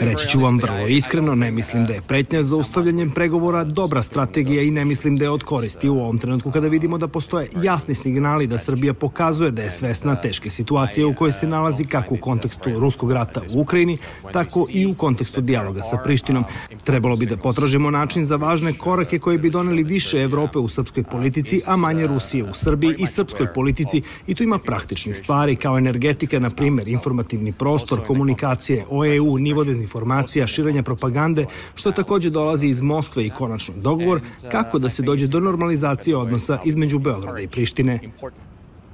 Reći 0.00 0.28
ću 0.28 0.40
vam 0.40 0.58
vrlo 0.62 0.86
iskreno, 0.86 1.34
ne 1.34 1.50
mislim 1.50 1.86
da 1.86 1.92
je 1.92 2.00
pretnja 2.08 2.42
za 2.42 2.56
ustavljanjem 2.56 3.10
pregovora 3.10 3.64
dobra 3.64 4.02
strategija 4.02 4.62
i 4.62 4.70
ne 4.70 4.84
mislim 4.84 5.16
da 5.16 5.24
je 5.24 5.30
od 5.30 5.44
koristi 5.44 5.88
u 5.88 5.98
ovom 5.98 6.18
trenutku 6.18 6.50
kada 6.50 6.68
vidimo 6.68 6.98
da 6.98 7.08
postoje 7.08 7.48
jasni 7.62 7.94
signali 7.94 8.46
da 8.46 8.58
Srbija 8.58 8.94
pokazuje 8.94 9.50
da 9.50 9.62
je 9.62 9.70
svesna 9.70 10.16
teške 10.16 10.50
situacije 10.50 11.06
u 11.06 11.14
kojoj 11.14 11.32
se 11.32 11.46
nalazi 11.46 11.84
kako 11.84 12.14
u 12.14 12.18
kontekstu 12.18 12.70
ruskog 12.78 13.12
rata 13.12 13.40
u 13.54 13.60
Ukrajini, 13.60 13.98
tako 14.32 14.66
i 14.70 14.86
u 14.86 14.94
kontekstu 14.94 15.40
dijaloga 15.40 15.82
sa 15.82 15.96
Prištinom. 16.04 16.44
Trebalo 16.84 17.16
bi 17.16 17.26
da 17.26 17.36
potražimo 17.36 17.90
način 17.90 18.24
za 18.24 18.36
važne 18.36 18.72
korake 18.72 19.18
koji 19.18 19.38
bi 19.38 19.50
doneli 19.50 19.82
više 19.82 20.18
Evrope 20.18 20.58
u 20.58 20.68
srpskoj 20.68 21.02
politici, 21.02 21.58
a 21.66 21.76
manje 21.76 22.06
Rusije 22.06 22.44
u 22.44 22.54
Srbiji 22.54 22.94
i 22.98 23.06
srpskoj 23.06 23.52
politici 23.54 24.02
i 24.26 24.34
tu 24.34 24.42
ima 24.42 24.58
praktičnih 24.58 25.16
stvari 25.16 25.56
kao 25.56 25.78
energetika, 25.78 26.38
na 26.38 26.50
primer 26.50 26.88
informativni 26.88 27.52
prostor, 27.52 28.06
komunikacije 28.06 28.84
o 28.90 29.06
EU, 29.06 29.38
nivo 29.50 29.64
dezinformacija, 29.64 30.46
širenja 30.46 30.82
propagande, 30.82 31.46
što 31.74 31.92
takođe 31.92 32.30
dolazi 32.30 32.68
iz 32.68 32.80
Moskve 32.80 33.26
i 33.26 33.30
konačno 33.30 33.74
dogovor 33.76 34.20
kako 34.50 34.78
da 34.78 34.90
se 34.90 35.02
dođe 35.02 35.26
do 35.26 35.40
normalizacije 35.40 36.16
odnosa 36.16 36.58
između 36.64 36.98
Beograda 36.98 37.40
i 37.40 37.48
Prištine. 37.48 38.00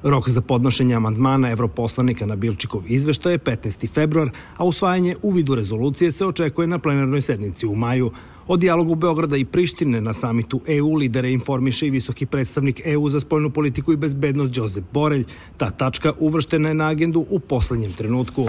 Rok 0.03 0.29
za 0.29 0.41
podnošenje 0.41 0.95
amandmana 0.95 1.51
evroposlanika 1.51 2.27
na 2.27 2.37
Bilčikov 2.37 2.83
izveštaj 2.87 3.33
je 3.33 3.39
15. 3.39 3.89
februar, 3.89 4.31
a 4.57 4.65
usvajanje 4.65 5.17
u 5.23 5.31
vidu 5.31 5.55
rezolucije 5.55 6.13
se 6.13 6.27
očekuje 6.27 6.67
na 6.67 6.79
plenarnoj 6.79 7.23
sednici 7.23 7.67
u 7.67 7.75
maju. 7.75 8.11
O 8.47 8.57
dijalogu 8.57 8.95
Beograda 8.95 9.37
i 9.37 9.45
Prištine 9.45 10.01
na 10.01 10.13
samitu 10.13 10.61
EU 10.67 10.95
lidere 10.95 11.33
informiše 11.33 11.87
i 11.87 11.91
visoki 11.91 12.27
predstavnik 12.27 12.83
EU 12.85 13.09
za 13.09 13.21
spoljnu 13.21 13.51
politiku 13.51 13.93
i 13.93 13.97
bezbednost 13.97 14.57
Josep 14.57 14.85
Borelj. 14.93 15.25
Ta 15.57 15.71
tačka 15.71 16.13
uvrštena 16.19 16.69
je 16.69 16.75
na 16.75 16.89
agendu 16.89 17.27
u 17.31 17.41
poslednjem 17.41 17.93
trenutku. 17.93 18.49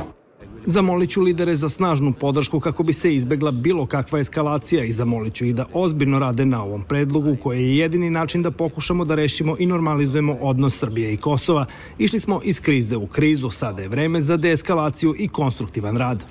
Zamoliću 0.69 1.21
lidere 1.21 1.55
za 1.55 1.69
snažnu 1.69 2.13
podršku 2.19 2.59
kako 2.59 2.83
bi 2.83 2.93
se 2.93 3.15
izbegla 3.15 3.51
bilo 3.51 3.86
kakva 3.86 4.19
eskalacija 4.19 4.83
i 4.83 4.93
zamoliću 4.93 5.45
ih 5.45 5.55
da 5.55 5.65
ozbiljno 5.74 6.19
rade 6.19 6.45
na 6.45 6.63
ovom 6.63 6.83
predlogu 6.83 7.38
koji 7.43 7.63
je 7.63 7.77
jedini 7.77 8.09
način 8.09 8.41
da 8.41 8.51
pokušamo 8.51 9.05
da 9.05 9.15
rešimo 9.15 9.55
i 9.59 9.65
normalizujemo 9.65 10.38
odnos 10.41 10.77
Srbije 10.79 11.13
i 11.13 11.17
Kosova. 11.17 11.65
Išli 11.97 12.19
smo 12.19 12.41
iz 12.43 12.62
krize 12.62 12.97
u 12.97 13.07
krizu, 13.07 13.50
sada 13.50 13.81
je 13.81 13.88
vreme 13.88 14.21
za 14.21 14.38
deeskalaciju 14.38 15.15
i 15.17 15.27
konstruktivan 15.27 15.97
rad. 15.97 16.25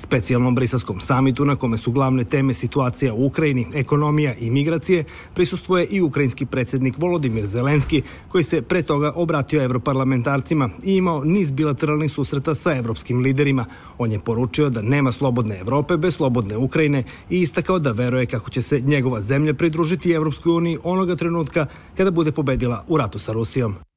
Specijalnom 0.00 0.54
brisaskom 0.54 1.00
samitu 1.00 1.44
na 1.44 1.56
kome 1.56 1.78
su 1.78 1.92
glavne 1.92 2.24
teme 2.24 2.54
situacija 2.54 3.14
u 3.14 3.26
Ukrajini, 3.26 3.66
ekonomija 3.74 4.34
i 4.34 4.50
migracije, 4.50 5.04
prisustvoje 5.34 5.86
i 5.86 6.00
ukrajinski 6.00 6.46
predsednik 6.46 6.94
Volodimir 6.98 7.46
Zelenski, 7.46 8.02
koji 8.28 8.44
se 8.44 8.62
pre 8.62 8.82
toga 8.82 9.12
obratio 9.16 9.62
evroparlamentarcima 9.62 10.70
i 10.82 10.96
imao 10.96 11.24
niz 11.24 11.50
bilateralnih 11.50 12.12
susreta 12.12 12.54
sa 12.54 12.76
evropskim 12.76 13.20
liderima. 13.20 13.66
On 13.98 14.12
je 14.12 14.18
poručio 14.18 14.70
da 14.70 14.82
nema 14.82 15.12
slobodne 15.12 15.58
Evrope 15.58 15.96
bez 15.96 16.14
slobodne 16.14 16.56
Ukrajine 16.56 17.04
i 17.30 17.40
istakao 17.40 17.78
da 17.78 17.92
veruje 17.92 18.26
kako 18.26 18.50
će 18.50 18.62
se 18.62 18.80
njegova 18.80 19.20
zemlja 19.20 19.54
pridružiti 19.54 20.12
Evropskoj 20.12 20.52
uniji 20.52 20.78
onoga 20.82 21.16
trenutka 21.16 21.66
kada 21.96 22.10
bude 22.10 22.32
pobedila 22.32 22.84
u 22.88 22.96
ratu 22.96 23.18
sa 23.18 23.32
Rusijom. 23.32 23.89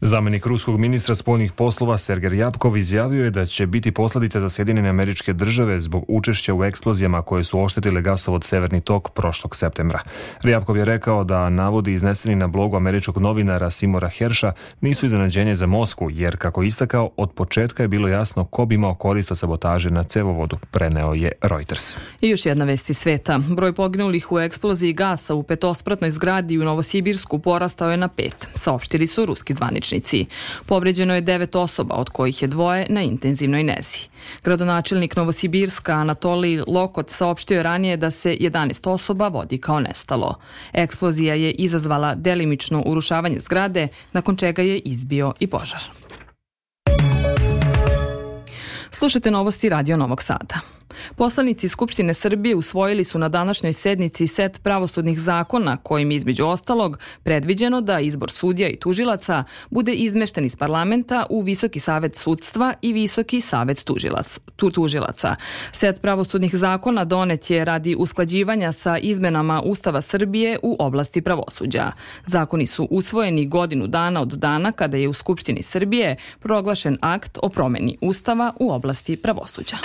Zamenik 0.00 0.46
ruskog 0.46 0.80
ministra 0.80 1.14
spoljnih 1.14 1.52
poslova 1.52 1.98
Serger 1.98 2.32
Japkov 2.32 2.76
izjavio 2.76 3.24
je 3.24 3.30
da 3.30 3.46
će 3.46 3.66
biti 3.66 3.92
posledice 3.92 4.40
za 4.40 4.48
Sjedinjene 4.48 4.88
američke 4.88 5.32
države 5.32 5.80
zbog 5.80 6.04
učešća 6.08 6.54
u 6.54 6.64
eksplozijama 6.64 7.22
koje 7.22 7.44
su 7.44 7.62
oštetile 7.62 8.02
gasovod 8.02 8.44
Severni 8.44 8.80
tok 8.80 9.10
prošlog 9.10 9.56
septembra. 9.56 10.00
Japkov 10.44 10.76
je 10.76 10.84
rekao 10.84 11.24
da 11.24 11.50
navodi 11.50 11.92
izneseni 11.92 12.34
na 12.34 12.46
blogu 12.46 12.76
američkog 12.76 13.18
novinara 13.18 13.70
Simora 13.70 14.08
Herša 14.08 14.52
nisu 14.80 15.06
iznenađenje 15.06 15.56
za 15.56 15.66
Mosku, 15.66 16.10
jer 16.10 16.36
kako 16.36 16.62
istakao, 16.62 17.10
od 17.16 17.32
početka 17.32 17.82
je 17.82 17.88
bilo 17.88 18.08
jasno 18.08 18.44
ko 18.44 18.66
bi 18.66 18.74
imao 18.74 18.94
korist 18.94 19.30
od 19.30 19.38
sabotaže 19.38 19.90
na 19.90 20.02
cevovodu, 20.02 20.56
preneo 20.70 21.14
je 21.14 21.32
Reuters. 21.42 21.96
I 22.20 22.28
još 22.28 22.46
jedna 22.46 22.64
vesti 22.64 22.94
sveta. 22.94 23.40
Broj 23.56 23.72
poginulih 23.72 24.32
u 24.32 24.38
eksploziji 24.38 24.92
gasa 24.92 25.34
u 25.34 25.42
petospratnoj 25.42 26.10
zgradi 26.10 26.58
u 26.58 26.64
Novosibirsku 26.64 27.38
porastao 27.38 27.90
je 27.90 27.96
na 27.96 28.08
pet, 28.08 28.48
saopštili 28.54 29.06
su 29.06 29.26
ruski 29.26 29.54
zvanični 29.54 29.85
zvaničnici. 29.86 30.26
Povređeno 30.66 31.14
je 31.14 31.20
devet 31.20 31.54
osoba, 31.54 31.94
od 31.94 32.10
kojih 32.10 32.42
je 32.42 32.48
dvoje 32.48 32.86
na 32.88 33.02
intenzivnoj 33.02 33.62
nezi. 33.62 33.98
Gradonačelnik 34.44 35.16
Novosibirska 35.16 35.92
Anatolij 35.92 36.62
Lokot 36.66 37.10
saopštio 37.10 37.56
je 37.56 37.62
ranije 37.62 37.96
da 37.96 38.10
se 38.10 38.36
11 38.40 38.90
osoba 38.90 39.28
vodi 39.28 39.58
kao 39.58 39.80
nestalo. 39.80 40.34
Eksplozija 40.72 41.34
je 41.34 41.50
izazvala 41.50 42.14
delimično 42.14 42.82
urušavanje 42.86 43.40
zgrade, 43.40 43.88
nakon 44.12 44.36
čega 44.36 44.62
je 44.62 44.78
izbio 44.78 45.32
i 45.40 45.46
požar. 45.46 45.82
Slušajte 48.98 49.30
novosti 49.30 49.68
Radio 49.68 49.96
Novog 49.96 50.22
Sada. 50.22 50.60
Poslanici 51.16 51.68
Skupštine 51.68 52.14
Srbije 52.14 52.54
usvojili 52.56 53.04
su 53.04 53.18
na 53.18 53.28
današnjoj 53.28 53.72
sednici 53.72 54.26
set 54.26 54.62
pravosudnih 54.62 55.20
zakona 55.20 55.76
kojim 55.76 56.10
između 56.10 56.44
ostalog 56.44 56.98
predviđeno 57.22 57.80
da 57.80 58.00
izbor 58.00 58.30
sudija 58.30 58.68
i 58.68 58.76
tužilaca 58.76 59.44
bude 59.70 59.92
izmešten 59.92 60.44
iz 60.44 60.56
parlamenta 60.56 61.26
u 61.30 61.40
Visoki 61.40 61.80
savet 61.80 62.16
sudstva 62.16 62.74
i 62.82 62.92
Visoki 62.92 63.40
savet 63.40 63.84
tužilac, 63.84 64.38
tu, 64.56 64.70
tužilaca. 64.70 65.36
Set 65.72 66.02
pravosudnih 66.02 66.54
zakona 66.54 67.04
donet 67.04 67.50
je 67.50 67.64
radi 67.64 67.96
usklađivanja 67.98 68.72
sa 68.72 68.98
izmenama 68.98 69.62
Ustava 69.62 70.00
Srbije 70.00 70.58
u 70.62 70.76
oblasti 70.78 71.22
pravosuđa. 71.22 71.92
Zakoni 72.26 72.66
su 72.66 72.88
usvojeni 72.90 73.46
godinu 73.46 73.86
dana 73.86 74.22
od 74.22 74.28
dana 74.28 74.72
kada 74.72 74.96
je 74.96 75.08
u 75.08 75.12
Skupštini 75.12 75.62
Srbije 75.62 76.16
proglašen 76.40 76.98
akt 77.00 77.38
o 77.42 77.48
promeni 77.48 77.98
Ustava 78.00 78.52
u 78.60 78.72
oblasti 78.72 78.85
pravosuđa. 79.16 79.76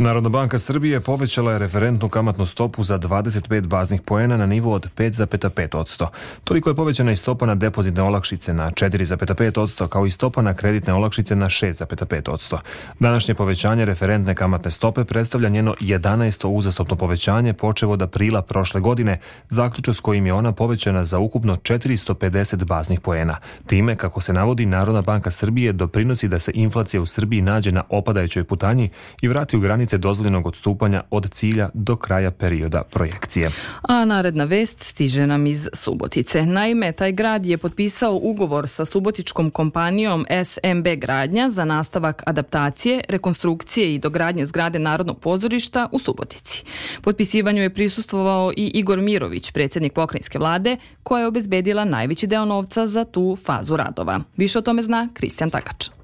Narodna 0.00 0.28
banka 0.28 0.58
Srbije 0.58 1.00
povećala 1.00 1.52
je 1.52 1.58
referentnu 1.58 2.08
kamatnu 2.08 2.46
stopu 2.46 2.82
za 2.82 2.98
25 2.98 3.66
baznih 3.66 4.00
poena 4.00 4.36
na 4.36 4.46
nivo 4.46 4.72
od 4.72 4.88
5,5%. 4.96 6.06
Toliko 6.44 6.70
je 6.70 6.76
povećana 6.76 7.12
i 7.12 7.16
stopa 7.16 7.46
na 7.46 7.54
depozitne 7.54 8.02
olakšice 8.02 8.54
na 8.54 8.70
4,5%, 8.70 9.88
kao 9.88 10.06
i 10.06 10.10
stopa 10.10 10.42
na 10.42 10.54
kreditne 10.54 10.94
olakšice 10.94 11.36
na 11.36 11.46
6,5%. 11.46 12.56
Današnje 12.98 13.34
povećanje 13.34 13.84
referentne 13.84 14.34
kamatne 14.34 14.70
stope 14.70 15.04
predstavlja 15.04 15.48
njeno 15.48 15.74
11. 15.80 16.46
uzastopno 16.46 16.96
povećanje 16.96 17.52
počevo 17.52 17.92
od 17.92 18.02
aprila 18.02 18.42
prošle 18.42 18.80
godine, 18.80 19.20
zaključno 19.48 19.94
s 19.94 20.00
kojim 20.00 20.26
je 20.26 20.32
ona 20.32 20.52
povećana 20.52 21.04
za 21.04 21.18
ukupno 21.18 21.54
450 21.54 22.64
baznih 22.64 23.00
poena. 23.00 23.36
Time, 23.66 23.96
kako 23.96 24.20
se 24.20 24.32
navodi, 24.32 24.66
Narodna 24.66 25.02
banka 25.02 25.30
Srbije 25.30 25.72
doprinosi 25.72 26.28
da 26.28 26.38
se 26.38 26.52
inflacija 26.54 27.02
u 27.02 27.06
Srbiji 27.06 27.42
nađe 27.42 27.72
na 27.72 27.82
opadajućoj 27.88 28.44
putanji 28.44 28.90
i 29.22 29.28
vrati 29.28 29.56
u 29.56 29.60
granice 29.60 29.89
dozvoljenog 29.98 30.46
odstupanja 30.46 31.02
od 31.10 31.30
cilja 31.30 31.68
do 31.74 31.96
kraja 31.96 32.30
perioda 32.30 32.82
projekcije. 32.82 33.50
A 33.82 34.04
naredna 34.04 34.44
vest 34.44 34.82
stiže 34.82 35.26
nam 35.26 35.46
iz 35.46 35.68
Subotice. 35.72 36.46
Naime, 36.46 36.92
taj 36.92 37.12
grad 37.12 37.46
je 37.46 37.58
potpisao 37.58 38.18
ugovor 38.22 38.68
sa 38.68 38.84
subotičkom 38.84 39.50
kompanijom 39.50 40.26
SMB 40.44 40.86
Gradnja 40.96 41.50
za 41.50 41.64
nastavak 41.64 42.22
adaptacije, 42.26 43.00
rekonstrukcije 43.08 43.94
i 43.94 43.98
dogradnje 43.98 44.46
zgrade 44.46 44.78
Narodnog 44.78 45.20
pozorišta 45.20 45.88
u 45.92 45.98
Subotici. 45.98 46.64
Potpisivanju 47.02 47.62
je 47.62 47.74
prisustvovao 47.74 48.52
i 48.56 48.70
Igor 48.74 49.00
Mirović, 49.00 49.50
predsjednik 49.50 49.92
pokrajinske 49.92 50.38
vlade, 50.38 50.76
koja 51.02 51.20
je 51.20 51.26
obezbedila 51.26 51.84
najveći 51.84 52.26
deo 52.26 52.44
novca 52.44 52.86
za 52.86 53.04
tu 53.04 53.36
fazu 53.44 53.76
radova. 53.76 54.20
Više 54.36 54.58
o 54.58 54.62
tome 54.62 54.82
zna 54.82 55.08
Kristijan 55.14 55.50
Takač. 55.50 55.99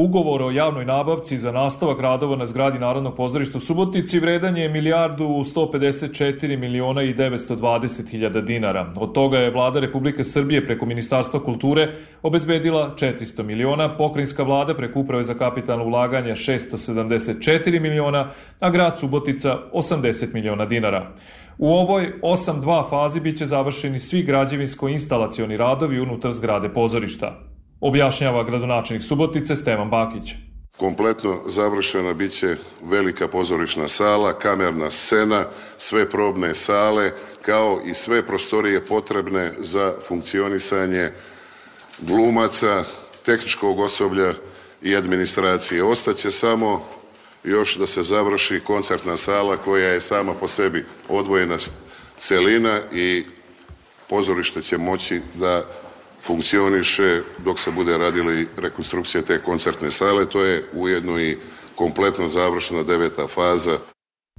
Ugovor 0.00 0.42
o 0.42 0.50
javnoj 0.50 0.84
nabavci 0.84 1.38
za 1.38 1.52
nastavak 1.52 2.00
radova 2.00 2.36
na 2.36 2.46
zgradi 2.46 2.78
Narodnog 2.78 3.16
pozorišta 3.16 3.58
u 3.58 3.60
Subotici 3.60 4.18
vredan 4.18 4.56
je 4.56 4.68
milijardu 4.68 5.24
154 5.24 6.56
miliona 6.56 7.02
i 7.02 7.14
920 7.14 8.10
hiljada 8.10 8.40
dinara. 8.40 8.92
Od 8.96 9.12
toga 9.12 9.38
je 9.38 9.50
vlada 9.50 9.80
Republike 9.80 10.24
Srbije 10.24 10.66
preko 10.66 10.86
Ministarstva 10.86 11.40
kulture 11.44 11.92
obezbedila 12.22 12.94
400 12.96 13.42
miliona, 13.42 13.96
pokrajinska 13.96 14.42
vlada 14.42 14.74
preko 14.74 15.00
Uprave 15.00 15.24
za 15.24 15.34
kapitalno 15.34 15.84
ulaganje 15.84 16.32
674 16.32 17.80
miliona, 17.80 18.28
a 18.60 18.70
grad 18.70 18.98
Subotica 18.98 19.58
80 19.72 20.34
miliona 20.34 20.66
dinara. 20.66 21.10
U 21.58 21.68
ovoj 21.68 22.12
8-2 22.22 22.90
fazi 22.90 23.20
biće 23.20 23.46
završeni 23.46 23.98
svi 23.98 24.22
građevinsko-instalacioni 24.22 25.56
radovi 25.56 26.00
unutar 26.00 26.32
zgrade 26.32 26.68
pozorišta 26.68 27.59
objašnjava 27.80 28.44
gradonačelnik 28.44 29.04
Subotice 29.04 29.56
Stevan 29.56 29.90
Bakić. 29.90 30.30
Kompletno 30.76 31.40
završena 31.46 32.12
biće 32.12 32.56
velika 32.82 33.28
pozorišna 33.28 33.88
sala, 33.88 34.38
kamerna 34.38 34.90
scena, 34.90 35.44
sve 35.78 36.10
probne 36.10 36.54
sale, 36.54 37.12
kao 37.42 37.80
i 37.84 37.94
sve 37.94 38.26
prostorije 38.26 38.86
potrebne 38.86 39.52
za 39.58 39.94
funkcionisanje 40.08 41.10
glumaca, 42.00 42.84
tehničkog 43.26 43.78
osoblja 43.78 44.34
i 44.82 44.96
administracije. 44.96 45.84
Ostaće 45.84 46.30
samo 46.30 46.84
još 47.44 47.76
da 47.76 47.86
se 47.86 48.02
završi 48.02 48.60
koncertna 48.60 49.16
sala 49.16 49.56
koja 49.56 49.88
je 49.88 50.00
sama 50.00 50.34
po 50.34 50.48
sebi 50.48 50.84
odvojena 51.08 51.56
celina 52.18 52.80
i 52.92 53.24
pozorište 54.08 54.62
će 54.62 54.78
moći 54.78 55.20
da 55.34 55.64
funkcioniše 56.22 57.22
dok 57.44 57.58
se 57.58 57.70
bude 57.70 57.98
radila 57.98 58.32
i 58.32 58.46
rekonstrukcija 58.56 59.22
te 59.22 59.42
koncertne 59.42 59.90
sale. 59.90 60.26
To 60.26 60.44
je 60.44 60.62
ujedno 60.72 61.20
i 61.20 61.36
kompletno 61.74 62.28
završena 62.28 62.82
deveta 62.82 63.26
faza. 63.28 63.78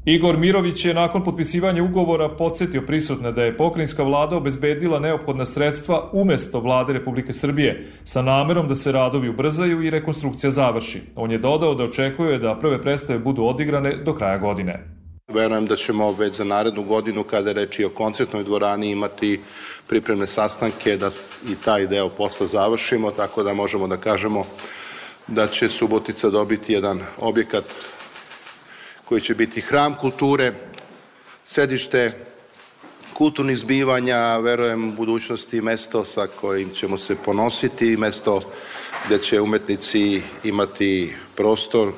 Igor 0.06 0.38
Mirović 0.38 0.86
je 0.86 0.94
nakon 0.94 1.24
potpisivanja 1.24 1.84
ugovora 1.84 2.30
podsjetio 2.30 2.82
prisutne 2.82 3.32
da 3.32 3.44
je 3.44 3.58
pokrinjska 3.58 4.04
vlada 4.04 4.36
obezbedila 4.38 5.00
neophodna 5.00 5.46
sredstva 5.46 6.10
umesto 6.14 6.60
vlade 6.60 6.94
Republike 6.94 7.34
Srbije 7.34 7.88
sa 8.04 8.22
namerom 8.22 8.68
da 8.68 8.76
se 8.76 8.92
radovi 8.92 9.30
ubrzaju 9.30 9.84
i 9.84 9.90
rekonstrukcija 9.90 10.52
završi. 10.52 11.02
On 11.16 11.32
je 11.32 11.38
dodao 11.38 11.76
da 11.76 11.84
očekuje 11.84 12.40
da 12.40 12.58
prve 12.60 12.82
predstave 12.82 13.20
budu 13.20 13.44
odigrane 13.44 13.96
do 13.96 14.14
kraja 14.14 14.38
godine. 14.38 15.01
Verujem 15.34 15.66
da 15.66 15.76
ćemo 15.76 16.12
već 16.12 16.36
za 16.36 16.44
narednu 16.44 16.84
godinu 16.84 17.24
kada 17.24 17.50
je 17.50 17.54
reči 17.54 17.84
o 17.86 17.90
koncertnoj 17.90 18.44
dvorani 18.44 18.92
imati 18.92 19.40
pripremne 19.88 20.28
sastanke 20.28 20.98
da 20.98 21.10
i 21.50 21.56
taj 21.56 21.88
deo 21.88 22.10
posla 22.10 22.48
završimo, 22.48 23.12
tako 23.12 23.44
da 23.44 23.54
možemo 23.54 23.88
da 23.88 23.98
kažemo 23.98 24.46
da 25.28 25.48
će 25.48 25.70
Subotica 25.70 26.30
dobiti 26.30 26.74
jedan 26.74 27.02
objekat 27.18 27.64
koji 29.06 29.22
će 29.22 29.36
biti 29.36 29.62
hram 29.62 29.96
kulture, 29.96 30.54
sedište 31.44 32.12
kulturnih 33.14 33.58
zbivanja, 33.58 34.38
verujem 34.38 34.88
u 34.88 34.92
budućnosti 34.92 35.62
mesto 35.62 36.06
sa 36.06 36.28
kojim 36.28 36.70
ćemo 36.70 36.98
se 36.98 37.16
ponositi, 37.16 37.98
mesto 37.98 38.42
gde 39.06 39.18
će 39.18 39.42
umetnici 39.42 40.22
imati 40.44 41.16
prostor 41.36 41.92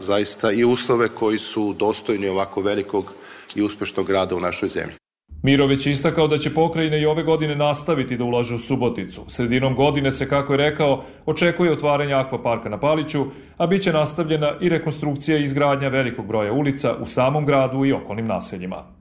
zaista 0.00 0.52
i 0.52 0.64
uslove 0.64 1.08
koji 1.08 1.38
su 1.38 1.74
dostojni 1.78 2.28
ovako 2.28 2.60
velikog 2.60 3.12
i 3.54 3.62
uspešnog 3.62 4.10
rada 4.10 4.36
u 4.36 4.40
našoj 4.40 4.68
zemlji. 4.68 4.94
Mirović 5.42 5.86
je 5.86 5.92
istakao 5.92 6.28
da 6.28 6.38
će 6.38 6.54
pokrajine 6.54 7.00
i 7.00 7.06
ove 7.06 7.22
godine 7.22 7.56
nastaviti 7.56 8.16
da 8.16 8.24
ulaže 8.24 8.54
u 8.54 8.58
Suboticu. 8.58 9.24
Sredinom 9.28 9.74
godine 9.74 10.12
se, 10.12 10.28
kako 10.28 10.52
je 10.52 10.56
rekao, 10.56 11.04
očekuje 11.26 11.72
otvaranje 11.72 12.14
akvaparka 12.14 12.68
na 12.68 12.80
Paliću, 12.80 13.24
a 13.56 13.66
bit 13.66 13.82
će 13.82 13.92
nastavljena 13.92 14.52
i 14.60 14.68
rekonstrukcija 14.68 15.38
i 15.38 15.42
izgradnja 15.42 15.88
velikog 15.88 16.26
broja 16.26 16.52
ulica 16.52 16.94
u 17.00 17.06
samom 17.06 17.46
gradu 17.46 17.84
i 17.84 17.92
okolnim 17.92 18.26
naseljima. 18.26 18.95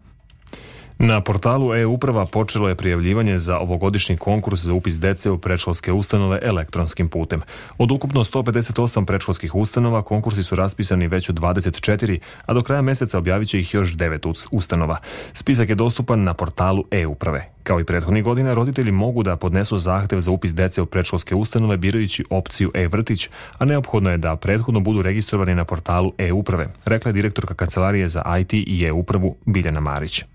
Na 0.99 1.21
portalu 1.21 1.75
e-uprava 1.75 2.25
počelo 2.25 2.69
je 2.69 2.75
prijavljivanje 2.75 3.39
za 3.39 3.59
ovogodišnji 3.59 4.17
konkurs 4.17 4.61
za 4.61 4.73
upis 4.73 4.99
dece 4.99 5.31
u 5.31 5.37
predškolske 5.37 5.93
ustanove 5.93 6.39
elektronskim 6.41 7.09
putem. 7.09 7.41
Od 7.77 7.91
ukupno 7.91 8.23
158 8.23 9.05
predškolskih 9.05 9.55
ustanova 9.55 10.01
konkursi 10.01 10.43
su 10.43 10.55
raspisani 10.55 11.07
već 11.07 11.29
u 11.29 11.33
24, 11.33 12.19
a 12.45 12.53
do 12.53 12.63
kraja 12.63 12.81
meseca 12.81 13.17
objavit 13.17 13.49
će 13.49 13.59
ih 13.59 13.73
još 13.73 13.95
9 13.95 14.47
ustanova. 14.51 14.97
Spisak 15.33 15.69
je 15.69 15.75
dostupan 15.75 16.23
na 16.23 16.33
portalu 16.33 16.83
e-uprave. 16.91 17.49
Kao 17.63 17.79
i 17.79 17.85
prethodnih 17.85 18.23
godina, 18.23 18.53
roditelji 18.53 18.91
mogu 18.91 19.23
da 19.23 19.35
podnesu 19.35 19.77
zahtev 19.77 20.19
za 20.19 20.31
upis 20.31 20.53
dece 20.53 20.81
u 20.81 20.85
predškolske 20.85 21.35
ustanove 21.35 21.77
birajući 21.77 22.23
opciju 22.29 22.71
e-vrtić, 22.73 23.29
a 23.57 23.65
neophodno 23.65 24.11
je 24.11 24.17
da 24.17 24.35
prethodno 24.35 24.79
budu 24.79 25.01
registrovani 25.01 25.55
na 25.55 25.65
portalu 25.65 26.13
e-uprave, 26.17 26.73
rekla 26.85 27.09
je 27.09 27.13
direktorka 27.13 27.53
Kancelarije 27.53 28.07
za 28.07 28.37
IT 28.39 28.53
i 28.53 28.85
e-upravu 28.85 29.35
Biljana 29.45 29.79
Marić. 29.79 30.34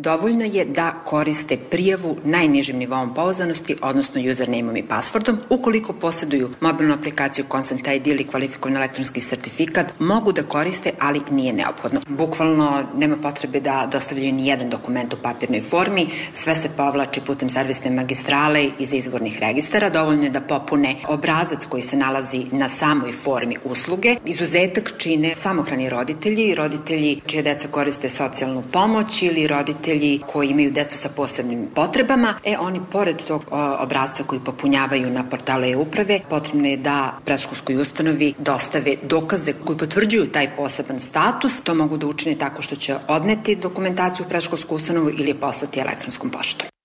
Dovoljno 0.00 0.44
je 0.44 0.64
da 0.64 0.90
koriste 1.04 1.56
prijavu 1.70 2.16
najnižim 2.24 2.76
nivom 2.78 3.14
pouzdanosti, 3.14 3.76
odnosno 3.82 4.20
usernameom 4.32 4.76
i 4.76 4.82
passwordom. 4.82 5.36
Ukoliko 5.50 5.92
posjeduju 5.92 6.50
mobilnu 6.60 6.94
aplikaciju 6.94 7.44
Consent 7.52 7.86
ID 7.86 8.06
ili 8.06 8.24
kvalifikovan 8.24 8.76
elektronski 8.76 9.20
sertifikat, 9.20 9.92
mogu 9.98 10.32
da 10.32 10.42
koriste, 10.42 10.92
ali 10.98 11.20
nije 11.30 11.52
neophodno. 11.52 12.00
Bukvalno 12.08 12.84
nema 12.96 13.16
potrebe 13.16 13.60
da 13.60 13.88
dostavljaju 13.92 14.32
ni 14.32 14.46
jedan 14.46 14.68
dokument 14.68 15.14
u 15.14 15.16
papirnoj 15.22 15.60
formi, 15.60 16.06
sve 16.32 16.54
se 16.54 16.68
povlači 16.76 17.20
putem 17.20 17.50
servisne 17.50 17.90
magistrale 17.90 18.70
iz 18.78 18.94
izvornih 18.94 19.38
registara, 19.40 19.90
dovoljno 19.90 20.24
je 20.24 20.30
da 20.30 20.40
popune 20.40 20.94
obrazac 21.08 21.66
koji 21.68 21.82
se 21.82 21.96
nalazi 21.96 22.44
na 22.52 22.68
samoj 22.68 23.12
formi 23.12 23.56
usluge. 23.64 24.16
Izuzetak 24.24 24.92
čine 24.98 25.34
samohrani 25.34 25.88
roditelji, 25.88 26.54
roditelji 26.54 27.20
čije 27.26 27.42
deca 27.42 27.68
koriste 27.68 28.10
socijalnu 28.10 28.62
pomoć 28.72 29.22
ili 29.22 29.46
roditelji 29.46 29.87
roditelji 29.88 30.20
koji 30.26 30.48
imaju 30.48 30.70
decu 30.70 30.98
sa 30.98 31.08
posebnim 31.08 31.68
potrebama, 31.74 32.34
e 32.44 32.56
oni 32.58 32.80
pored 32.92 33.16
tog 33.26 33.44
obrazca 33.80 34.24
koji 34.26 34.40
popunjavaju 34.40 35.10
na 35.10 35.24
portalu 35.24 35.64
e-uprave, 35.64 36.20
potrebno 36.28 36.68
je 36.68 36.76
da 36.76 37.18
predškolskoj 37.24 37.76
ustanovi 37.76 38.34
dostave 38.38 38.94
dokaze 39.02 39.52
koji 39.64 39.78
potvrđuju 39.78 40.32
taj 40.32 40.56
poseban 40.56 41.00
status. 41.00 41.60
To 41.62 41.74
mogu 41.74 41.96
da 41.96 42.06
učine 42.06 42.36
tako 42.38 42.62
što 42.62 42.76
će 42.76 42.96
odneti 43.08 43.56
dokumentaciju 43.56 44.26
u 44.26 44.28
predškolsku 44.28 44.74
ustanovu 44.74 45.10
ili 45.10 45.28
je 45.28 45.40
poslati 45.40 45.80
elektronskom 45.80 46.30
poštom. 46.30 46.77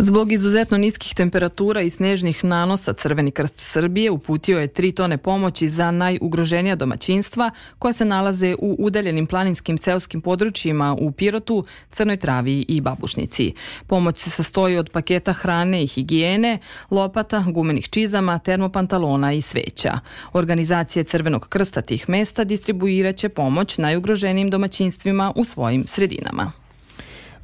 Zbog 0.00 0.32
izuzetno 0.32 0.78
niskih 0.78 1.14
temperatura 1.14 1.80
i 1.82 1.90
snežnih 1.90 2.44
nanosa 2.44 2.92
Crveni 2.92 3.30
krst 3.30 3.54
Srbije 3.58 4.10
uputio 4.10 4.58
je 4.58 4.68
3 4.68 4.94
tone 4.94 5.18
pomoći 5.18 5.68
za 5.68 5.90
najugroženija 5.90 6.76
domaćinstva 6.76 7.50
koja 7.78 7.92
se 7.92 8.04
nalaze 8.04 8.54
u 8.58 8.76
udaljenim 8.78 9.26
planinskim 9.26 9.78
seoskim 9.78 10.20
područjima 10.20 10.96
u 11.00 11.12
Pirotu, 11.12 11.64
Crnoj 11.90 12.16
Travi 12.16 12.64
i 12.68 12.80
Babušnici. 12.80 13.52
Pomoć 13.86 14.18
se 14.18 14.30
sastoji 14.30 14.76
od 14.76 14.90
paketa 14.90 15.32
hrane 15.32 15.84
i 15.84 15.86
higijene, 15.86 16.58
lopata, 16.90 17.44
gumenih 17.48 17.88
čizama, 17.88 18.38
termopantalona 18.38 19.32
i 19.32 19.40
sveća. 19.40 19.98
Organizacije 20.32 21.04
Crvenog 21.04 21.48
krsta 21.48 21.82
tih 21.82 22.08
mesta 22.08 22.44
distribuiraće 22.44 23.28
pomoć 23.28 23.78
najugroženijim 23.78 24.50
domaćinstvima 24.50 25.32
u 25.36 25.44
svojim 25.44 25.86
sredinama. 25.86 26.67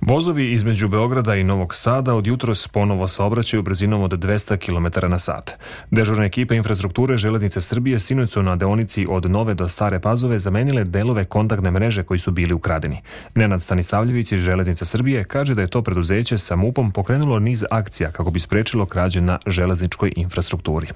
Vozovi 0.07 0.53
između 0.53 0.89
Beograda 0.89 1.35
i 1.35 1.45
Novog 1.45 1.75
Sada 1.75 2.15
od 2.15 2.27
jutros 2.27 2.69
ponovo 2.69 3.09
saobraćaju 3.09 3.63
brzinom 3.63 4.03
od 4.03 4.11
200 4.11 4.57
km 4.57 5.11
na 5.11 5.19
sat. 5.19 5.51
Dežurne 5.91 6.27
ekipe 6.27 6.57
infrastrukture 6.57 7.17
Železnice 7.17 7.61
Srbije 7.61 7.99
sinoć 7.99 8.31
su 8.31 8.43
na 8.43 8.57
deonici 8.57 9.07
od 9.09 9.31
Nove 9.31 9.55
do 9.55 9.69
Stare 9.69 10.01
Pazove 10.01 10.39
zamenile 10.39 10.85
delove 10.85 11.25
kontaktne 11.25 11.71
mreže 11.71 12.03
koji 12.03 12.19
su 12.19 12.31
bili 12.31 12.55
ukradeni. 12.55 13.01
Nenad 13.35 13.63
Stanislavljević 13.63 14.33
iz 14.33 14.41
Železnice 14.41 14.85
Srbije 14.85 15.25
kaže 15.25 15.55
da 15.55 15.61
je 15.61 15.71
to 15.71 15.83
preduzeće 15.83 16.39
sa 16.39 16.57
MUP-om 16.57 16.93
pokrenulo 16.93 17.39
niz 17.39 17.65
akcija 17.71 18.13
kako 18.13 18.31
bi 18.31 18.41
sprečilo 18.41 18.87
krađe 18.87 19.21
na 19.21 19.39
železničkoj 19.47 20.13
infrastrukturi. 20.17 20.87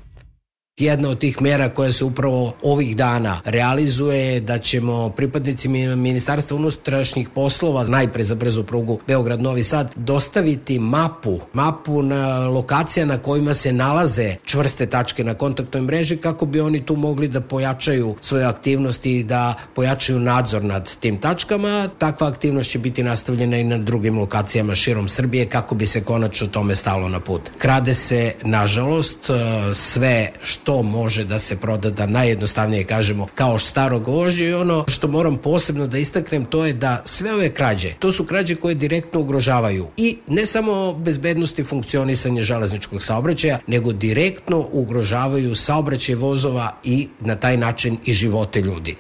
Jedna 0.78 1.08
od 1.08 1.18
tih 1.18 1.42
mera 1.42 1.68
koja 1.68 1.92
se 1.92 2.04
upravo 2.04 2.52
ovih 2.62 2.96
dana 2.96 3.40
realizuje 3.44 4.18
je 4.18 4.40
da 4.40 4.58
ćemo 4.58 5.10
pripadnicima 5.10 5.96
Ministarstva 5.96 6.56
unutrašnjih 6.56 7.28
poslova 7.28 7.84
najpre 7.84 8.24
za 8.24 8.34
brzu 8.34 8.64
prugu 8.64 8.98
Beograd-Novi 9.06 9.62
Sad 9.62 9.92
dostaviti 9.96 10.78
mapu, 10.78 11.40
mapu 11.52 12.02
na 12.02 12.48
lokacija 12.48 13.06
na 13.06 13.18
kojima 13.18 13.54
se 13.54 13.72
nalaze 13.72 14.36
čvrste 14.44 14.86
tačke 14.86 15.24
na 15.24 15.34
kontaktnoj 15.34 15.82
mreži 15.82 16.16
kako 16.16 16.46
bi 16.46 16.60
oni 16.60 16.86
tu 16.86 16.96
mogli 16.96 17.28
da 17.28 17.40
pojačaju 17.40 18.14
svoje 18.20 18.44
aktivnosti 18.44 19.18
i 19.18 19.24
da 19.24 19.54
pojačaju 19.74 20.20
nadzor 20.20 20.64
nad 20.64 20.96
tim 21.00 21.20
tačkama. 21.20 21.88
Takva 21.98 22.28
aktivnost 22.28 22.70
će 22.70 22.78
biti 22.78 23.02
nastavljena 23.02 23.56
i 23.58 23.64
na 23.64 23.78
drugim 23.78 24.18
lokacijama 24.18 24.74
širom 24.74 25.08
Srbije 25.08 25.46
kako 25.46 25.74
bi 25.74 25.86
se 25.86 26.04
konačno 26.04 26.46
tome 26.46 26.74
stalo 26.74 27.08
na 27.08 27.20
put. 27.20 27.50
Krade 27.58 27.94
se, 27.94 28.34
nažalost, 28.42 29.30
sve 29.74 30.30
što 30.42 30.67
to 30.68 30.83
može 30.83 31.24
da 31.24 31.38
se 31.38 31.57
proda 31.57 31.90
da 31.90 32.07
najjednostavnije 32.07 32.85
kažemo 32.85 33.26
kao 33.35 33.59
staro 33.59 34.00
gvožđe 34.00 34.48
i 34.48 34.54
ono 34.54 34.85
što 34.88 35.09
moram 35.09 35.37
posebno 35.37 35.87
da 35.87 35.98
istaknem 35.98 36.44
to 36.44 36.66
je 36.66 36.72
da 36.72 37.02
sve 37.04 37.35
ove 37.35 37.54
krađe, 37.54 37.94
to 37.98 38.12
su 38.12 38.24
krađe 38.24 38.54
koje 38.54 38.74
direktno 38.74 39.20
ugrožavaju 39.20 39.87
i 39.96 40.16
ne 40.26 40.46
samo 40.46 40.92
bezbednosti 40.92 41.64
funkcionisanja 41.64 42.42
železničkog 42.42 43.02
saobraćaja, 43.02 43.59
nego 43.66 43.92
direktno 43.92 44.68
ugrožavaju 44.72 45.54
saobraćaj 45.54 46.14
vozova 46.14 46.76
i 46.85 47.09
na 47.20 47.37
taj 47.37 47.57
način 47.57 47.96
i 48.04 48.12
živote 48.12 48.61
ljudi. 48.61 48.96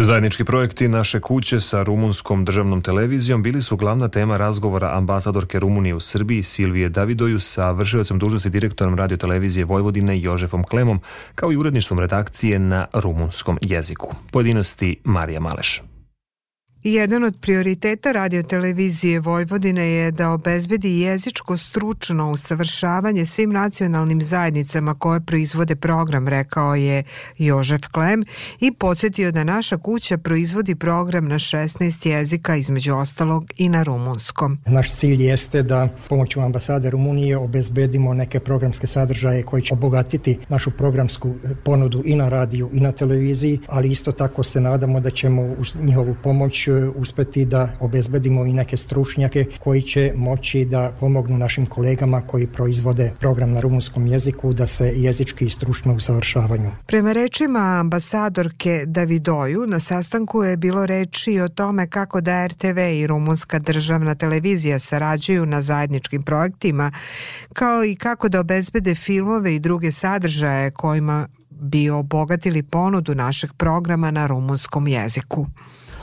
Zajednički 0.00 0.44
projekti 0.44 0.88
naše 0.88 1.20
kuće 1.20 1.60
sa 1.60 1.82
rumunskom 1.82 2.44
državnom 2.44 2.82
televizijom 2.82 3.42
bili 3.42 3.60
su 3.60 3.76
glavna 3.76 4.08
tema 4.08 4.36
razgovora 4.36 4.96
ambasadorke 4.96 5.58
Rumunije 5.58 5.94
u 5.94 6.00
Srbiji 6.00 6.42
Silvije 6.42 6.88
Davidoju 6.88 7.40
sa 7.40 7.70
vršiocem 7.70 8.18
dužnosti 8.18 8.50
direktorom 8.50 8.94
radiotelevizije 8.94 9.64
Vojvodine 9.64 10.20
Jožefom 10.20 10.64
Klemom 10.64 11.00
kao 11.34 11.52
i 11.52 11.56
uredništvom 11.56 12.00
redakcije 12.00 12.58
na 12.58 12.86
rumunskom 12.92 13.58
jeziku. 13.62 14.14
Pojedinosti 14.30 14.96
Marija 15.04 15.40
Maleš. 15.40 15.82
Jedan 16.92 17.24
od 17.24 17.36
prioriteta 17.40 18.12
radiotelevizije 18.12 19.20
Vojvodine 19.20 19.88
je 19.90 20.10
da 20.10 20.30
obezbedi 20.30 21.00
jezičko 21.00 21.56
stručno 21.56 22.30
usavršavanje 22.30 23.26
svim 23.26 23.50
nacionalnim 23.50 24.22
zajednicama 24.22 24.94
koje 24.94 25.20
proizvode 25.20 25.76
program, 25.76 26.28
rekao 26.28 26.74
je 26.74 27.02
Jožef 27.38 27.80
Klem 27.92 28.24
i 28.60 28.72
podsjetio 28.72 29.32
da 29.32 29.44
naša 29.44 29.76
kuća 29.76 30.18
proizvodi 30.18 30.74
program 30.74 31.28
na 31.28 31.34
16 31.34 32.08
jezika, 32.08 32.56
između 32.56 32.94
ostalog 32.94 33.52
i 33.56 33.68
na 33.68 33.82
rumunskom. 33.82 34.58
Naš 34.66 34.90
cilj 34.90 35.22
jeste 35.22 35.62
da 35.62 35.88
pomoću 36.08 36.40
ambasade 36.40 36.90
Rumunije 36.90 37.36
obezbedimo 37.36 38.14
neke 38.14 38.40
programske 38.40 38.86
sadržaje 38.86 39.42
koji 39.42 39.62
će 39.62 39.74
obogatiti 39.74 40.38
našu 40.48 40.70
programsku 40.70 41.34
ponudu 41.64 42.02
i 42.04 42.16
na 42.16 42.28
radiju 42.28 42.70
i 42.72 42.80
na 42.80 42.92
televiziji, 42.92 43.60
ali 43.66 43.90
isto 43.90 44.12
tako 44.12 44.42
se 44.42 44.60
nadamo 44.60 45.00
da 45.00 45.10
ćemo 45.10 45.42
uz 45.58 45.76
njihovu 45.82 46.16
pomoć 46.22 46.68
uspeti 46.86 47.44
da 47.44 47.68
obezbedimo 47.80 48.46
i 48.46 48.52
neke 48.52 48.76
stručnjake 48.76 49.44
koji 49.58 49.82
će 49.82 50.12
moći 50.16 50.64
da 50.64 50.92
pomognu 51.00 51.38
našim 51.38 51.66
kolegama 51.66 52.20
koji 52.20 52.46
proizvode 52.46 53.12
program 53.20 53.52
na 53.52 53.60
rumunskom 53.60 54.06
jeziku 54.06 54.52
da 54.52 54.66
se 54.66 54.92
jezički 54.96 55.46
i 55.46 55.50
stručno 55.50 55.94
usavršavanju. 55.94 56.70
Prema 56.86 57.12
rečima 57.12 57.58
ambasadorke 57.58 58.84
Davidoju, 58.86 59.66
na 59.66 59.80
sastanku 59.80 60.42
je 60.42 60.56
bilo 60.56 60.86
reči 60.86 61.40
o 61.40 61.48
tome 61.48 61.86
kako 61.86 62.20
da 62.20 62.46
RTV 62.46 62.78
i 62.78 63.06
rumunska 63.06 63.58
državna 63.58 64.14
televizija 64.14 64.78
sarađuju 64.78 65.46
na 65.46 65.62
zajedničkim 65.62 66.22
projektima, 66.22 66.92
kao 67.52 67.84
i 67.84 67.96
kako 67.96 68.28
da 68.28 68.40
obezbede 68.40 68.94
filmove 68.94 69.54
i 69.54 69.60
druge 69.60 69.92
sadržaje 69.92 70.70
kojima 70.70 71.28
bi 71.50 71.90
obogatili 71.90 72.62
ponudu 72.62 73.14
našeg 73.14 73.52
programa 73.52 74.10
na 74.10 74.26
rumunskom 74.26 74.88
jeziku. 74.88 75.46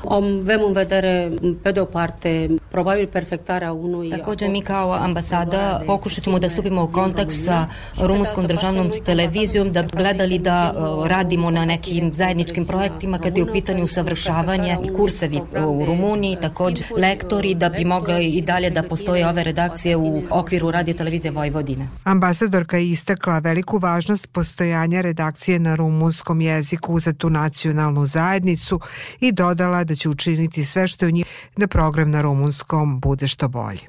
Om 0.08 0.42
vem 0.44 0.62
în 0.68 0.74
vedere, 0.74 1.32
pe 1.62 1.72
de 1.72 1.80
o 1.80 1.86
parte, 1.86 2.48
probabil 2.72 3.08
perfectarea 3.08 3.72
unui... 3.72 4.10
Takođe 4.10 4.48
mi 4.48 4.62
kao 4.62 4.94
ambasada 4.94 5.82
pokušat 5.86 6.24
ćemo 6.24 6.40
da 6.40 6.50
stupimo 6.50 6.84
u 6.84 6.92
kontakt 6.92 7.32
sa 7.32 7.68
rumunskom 8.02 8.48
državnom 8.48 8.92
televizijom, 9.06 9.72
da 9.72 9.82
gledali 9.82 10.40
da 10.40 10.74
uh, 10.76 11.08
radimo 11.08 11.50
na 11.50 11.66
nekim 11.66 12.14
zajedničkim 12.14 12.66
projektima 12.66 13.20
kad 13.20 13.38
je 13.38 13.44
u 13.44 13.52
pitanju 13.54 13.84
usavršavanje 13.84 14.78
i 14.84 14.94
kursevi 14.94 15.42
u 15.68 15.86
Rumuniji, 15.86 16.38
takođe 16.42 16.84
lektori 16.98 17.56
da 17.56 17.70
bi 17.70 17.86
mogli 17.86 18.28
i 18.28 18.42
dalje 18.42 18.70
da 18.70 18.84
postoje 18.84 19.28
ove 19.28 19.44
redakcije 19.44 19.98
u 19.98 20.22
okviru 20.30 20.72
radio 20.72 20.94
televizije 20.94 21.32
Vojvodine. 21.32 21.88
Ambasadorka 22.04 22.78
je 22.78 22.90
istakla 22.90 23.40
veliku 23.40 23.78
važnost 23.78 24.28
postojanja 24.32 25.02
redakcije 25.02 25.60
na 25.60 25.76
rumunskom 25.76 26.42
jeziku 26.42 27.00
za 27.00 27.14
tu 27.14 27.30
nacionalnu 27.30 28.06
zajednicu 28.06 28.80
i 29.20 29.32
dodala 29.32 29.84
da 29.84 29.95
će 29.96 30.10
učiniti 30.10 30.66
sve 30.66 30.88
što 30.88 31.06
je 31.06 31.10
u 31.10 31.12
njih 31.12 31.26
da 31.58 31.68
program 31.68 32.12
na 32.12 32.22
rumunskom 32.22 33.00
bude 33.00 33.28
što 33.28 33.48
bolji. 33.48 33.82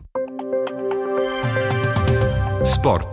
Sport. 2.64 3.08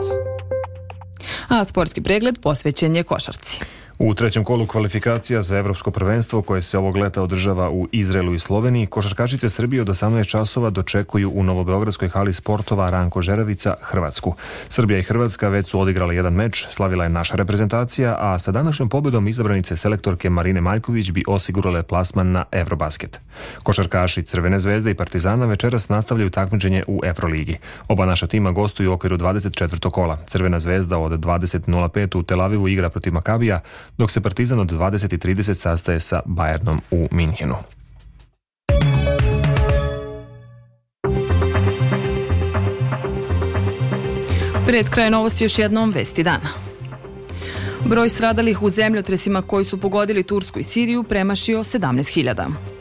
A 1.48 1.66
sportski 1.66 2.02
pregled 2.02 2.40
posvećen 2.42 2.96
je 2.96 3.04
košarci. 3.04 3.60
U 4.00 4.14
trećem 4.14 4.44
kolu 4.44 4.68
kvalifikacija 4.68 5.42
za 5.42 5.58
evropsko 5.58 5.92
prvenstvo 5.92 6.42
koje 6.42 6.62
se 6.62 6.78
ovog 6.78 6.98
leta 6.98 7.22
održava 7.22 7.70
u 7.70 7.88
Izraelu 7.92 8.34
i 8.34 8.40
Sloveniji, 8.40 8.86
košarkašice 8.86 9.50
Srbije 9.50 9.82
od 9.82 9.88
18 9.88 10.30
časova 10.30 10.70
dočekuju 10.70 11.32
u 11.36 11.44
Novobeogradskoj 11.44 12.10
hali 12.10 12.34
sportova 12.34 12.90
Ranko 12.90 13.22
Žeravica 13.22 13.76
Hrvatsku. 13.82 14.36
Srbija 14.70 15.00
i 15.00 15.04
Hrvatska 15.04 15.50
već 15.50 15.68
su 15.68 15.80
odigrale 15.80 16.16
jedan 16.16 16.34
meč, 16.34 16.68
slavila 16.70 17.04
je 17.04 17.10
naša 17.10 17.36
reprezentacija, 17.36 18.16
a 18.20 18.40
sa 18.40 18.52
današnjom 18.52 18.90
pobedom 18.90 19.28
izabranice 19.28 19.78
selektorke 19.78 20.30
Marine 20.30 20.62
Maljković 20.62 21.12
bi 21.12 21.24
osigurale 21.28 21.84
plasman 21.84 22.32
na 22.32 22.46
Eurobasket. 22.52 23.22
Košarkaši 23.64 24.24
Crvene 24.24 24.60
zvezde 24.60 24.92
i 24.92 24.96
Partizana 24.96 25.46
večeras 25.46 25.90
nastavljaju 25.90 26.30
takmičenje 26.30 26.84
u 26.88 27.02
Euroligi. 27.04 27.58
Oba 27.88 28.06
naša 28.06 28.28
tima 28.28 28.52
gostuju 28.52 28.92
u 28.92 28.94
okviru 28.94 29.18
24. 29.18 29.90
kola. 29.92 30.18
Crvena 30.28 30.60
zvezda 30.60 30.98
od 30.98 31.12
20.05 31.12 32.18
u 32.18 32.24
Tel 32.24 32.42
Avivu 32.42 32.68
igra 32.68 32.90
protiv 32.90 33.14
Makabija, 33.14 33.60
dok 33.98 34.12
se 34.12 34.22
Partizan 34.22 34.60
od 34.60 34.72
20.30 34.72 35.54
sastaje 35.54 36.00
sa 36.00 36.22
Bayernom 36.26 36.80
u 36.92 37.08
Minhenu. 37.12 37.56
Pred 44.66 44.90
kraj 44.90 45.10
novosti 45.10 45.44
još 45.44 45.60
jednom 45.60 45.90
vesti 45.90 46.24
dana. 46.24 46.50
Broj 47.86 48.10
stradalih 48.10 48.62
u 48.62 48.70
zemljotresima 48.70 49.42
koji 49.42 49.66
su 49.66 49.80
pogodili 49.80 50.24
Tursku 50.24 50.60
i 50.60 50.64
Siriju 50.64 51.04
premašio 51.04 51.60
17.000. 51.60 52.73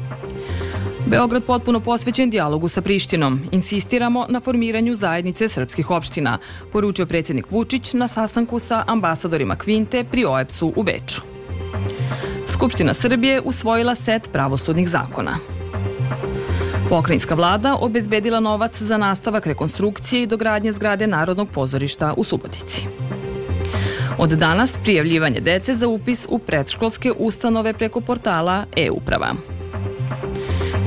Beograd 1.06 1.44
potpuno 1.44 1.80
posvećen 1.80 2.30
dijalogu 2.30 2.68
sa 2.68 2.80
Prištinom. 2.80 3.40
Insistiramo 3.50 4.26
na 4.28 4.40
formiranju 4.40 4.94
zajednice 4.94 5.48
srpskih 5.48 5.90
opština, 5.90 6.38
poručio 6.72 7.06
predsjednik 7.06 7.50
Vučić 7.50 7.92
na 7.92 8.08
sastanku 8.08 8.58
sa 8.58 8.84
ambasadorima 8.86 9.56
Kvinte 9.56 10.04
pri 10.04 10.24
OEPS-u 10.24 10.72
u 10.76 10.82
Beču. 10.82 11.22
Skupština 12.48 12.94
Srbije 12.94 13.40
usvojila 13.44 13.94
set 13.94 14.30
pravosudnih 14.32 14.88
zakona. 14.88 15.36
Pokrajinska 16.88 17.34
vlada 17.34 17.76
obezbedila 17.80 18.40
novac 18.40 18.82
za 18.82 18.96
nastavak 18.96 19.46
rekonstrukcije 19.46 20.22
i 20.22 20.26
dogradnje 20.26 20.72
zgrade 20.72 21.06
Narodnog 21.06 21.48
pozorišta 21.48 22.14
u 22.16 22.24
Subotici. 22.24 22.86
Od 24.18 24.30
danas 24.30 24.78
prijavljivanje 24.82 25.40
dece 25.40 25.74
za 25.74 25.88
upis 25.88 26.26
u 26.30 26.38
predškolske 26.38 27.12
ustanove 27.18 27.72
preko 27.72 28.00
portala 28.00 28.64
e-uprava. 28.76 29.34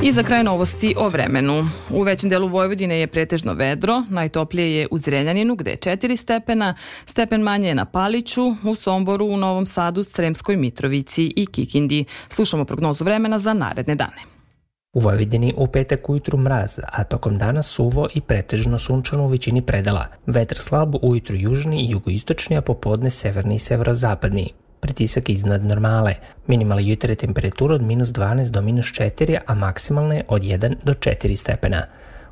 I 0.05 0.11
za 0.11 0.23
kraj 0.23 0.43
novosti 0.43 0.95
o 0.97 1.09
vremenu. 1.09 1.69
U 1.89 2.01
većem 2.01 2.29
delu 2.29 2.47
Vojvodine 2.47 2.99
je 2.99 3.07
pretežno 3.07 3.53
vedro, 3.53 4.03
najtoplije 4.09 4.75
je 4.75 4.87
u 4.91 4.97
Zrenjaninu 4.97 5.55
gde 5.55 5.71
je 5.71 5.77
4 5.77 6.15
stepena, 6.15 6.75
stepen 7.05 7.41
manje 7.41 7.67
je 7.67 7.75
na 7.75 7.85
Paliću, 7.85 8.41
u 8.63 8.75
Somboru, 8.75 9.25
u 9.25 9.37
Novom 9.37 9.65
Sadu, 9.65 10.03
Sremskoj 10.03 10.57
Mitrovici 10.57 11.33
i 11.35 11.45
Kikindi. 11.45 12.05
Slušamo 12.29 12.65
prognozu 12.65 13.03
vremena 13.03 13.39
za 13.39 13.53
naredne 13.53 13.95
dane. 13.95 14.21
U 14.93 14.99
Vojvodini 14.99 15.53
u 15.57 15.67
petak 15.67 16.09
ujutru 16.09 16.37
mraz, 16.37 16.79
a 16.91 17.03
tokom 17.03 17.37
dana 17.37 17.63
suvo 17.63 18.07
i 18.15 18.21
pretežno 18.21 18.79
sunčano 18.79 19.23
u 19.23 19.27
većini 19.27 19.61
predela. 19.61 20.07
Vetar 20.25 20.57
slab 20.57 20.95
ujutru 21.01 21.35
južni 21.35 21.81
i 21.81 21.89
jugoistočni, 21.89 22.57
a 22.57 22.61
popodne 22.61 23.09
severni 23.09 23.55
i 23.55 23.59
severozapadni 23.59 24.49
pritisak 24.85 25.29
iznad 25.29 25.65
normale. 25.65 26.15
Minimalna 26.47 26.81
jutra 26.81 27.15
temperatura 27.15 27.75
od 27.75 27.81
minus 27.81 28.09
12 28.09 28.49
do 28.49 28.61
minus 28.61 28.85
4, 28.85 29.39
a 29.45 29.55
maksimalne 29.55 30.23
od 30.27 30.41
1 30.41 30.75
do 30.83 30.93
4 30.93 31.35
stepena. 31.35 31.85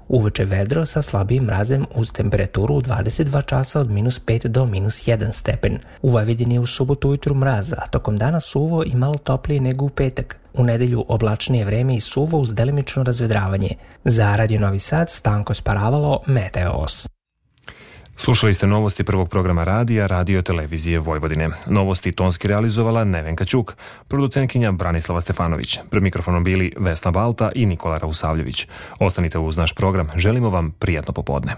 Uveče 0.08 0.46
vedro 0.46 0.86
sa 0.86 1.02
slabijim 1.02 1.44
mrazem 1.44 1.86
uz 1.96 2.12
temperaturu 2.12 2.76
u 2.76 2.82
22 2.82 3.46
časa 3.46 3.80
od 3.80 3.92
minus 3.92 4.20
5 4.26 4.48
do 4.48 4.66
minus 4.66 5.08
1 5.08 5.32
stepen. 5.32 5.80
U 6.02 6.12
Vojvodini 6.12 6.56
je 6.56 6.60
u 6.60 6.66
subotu 6.66 7.10
ujutru 7.10 7.36
mraz, 7.36 7.74
a 7.74 7.88
tokom 7.88 8.18
dana 8.18 8.40
suvo 8.40 8.84
i 8.84 8.96
malo 8.96 9.18
toplije 9.18 9.62
nego 9.62 9.86
u 9.86 9.90
petak. 9.90 10.38
U 10.54 10.64
nedelju 10.64 11.06
oblačnije 11.08 11.66
vreme 11.66 11.96
i 11.96 12.00
suvo 12.00 12.40
uz 12.40 12.54
delimično 12.54 13.04
razvedravanje. 13.04 13.70
Za 14.06 14.36
Radio 14.36 14.60
Novi 14.60 14.80
Sad 14.80 15.10
Stanko 15.10 15.54
Sparavalo, 15.54 16.20
Meteos. 16.28 17.08
Slušali 18.18 18.54
ste 18.54 18.68
novosti 18.68 19.04
prvog 19.04 19.30
programa 19.30 19.64
radija 19.64 20.08
Radio 20.08 20.42
Televizije 20.42 21.00
Vojvodine. 21.00 21.50
Novosti 21.68 22.12
tonski 22.12 22.48
realizovala 22.48 23.04
Nevenka 23.04 23.46
Ćuk, 23.46 23.76
producentkinja 24.08 24.72
Branislava 24.72 25.22
Stefanović. 25.22 25.80
Pred 25.90 26.04
mikrofonom 26.04 26.44
bili 26.44 26.74
Vesna 26.78 27.12
Balta 27.12 27.52
i 27.56 27.66
Nikola 27.66 27.98
Rausavljević. 27.98 28.68
Ostanite 29.00 29.40
uz 29.40 29.58
naš 29.58 29.74
program. 29.74 30.10
Želimo 30.16 30.50
vam 30.50 30.72
prijatno 30.72 31.14
popodne. 31.14 31.56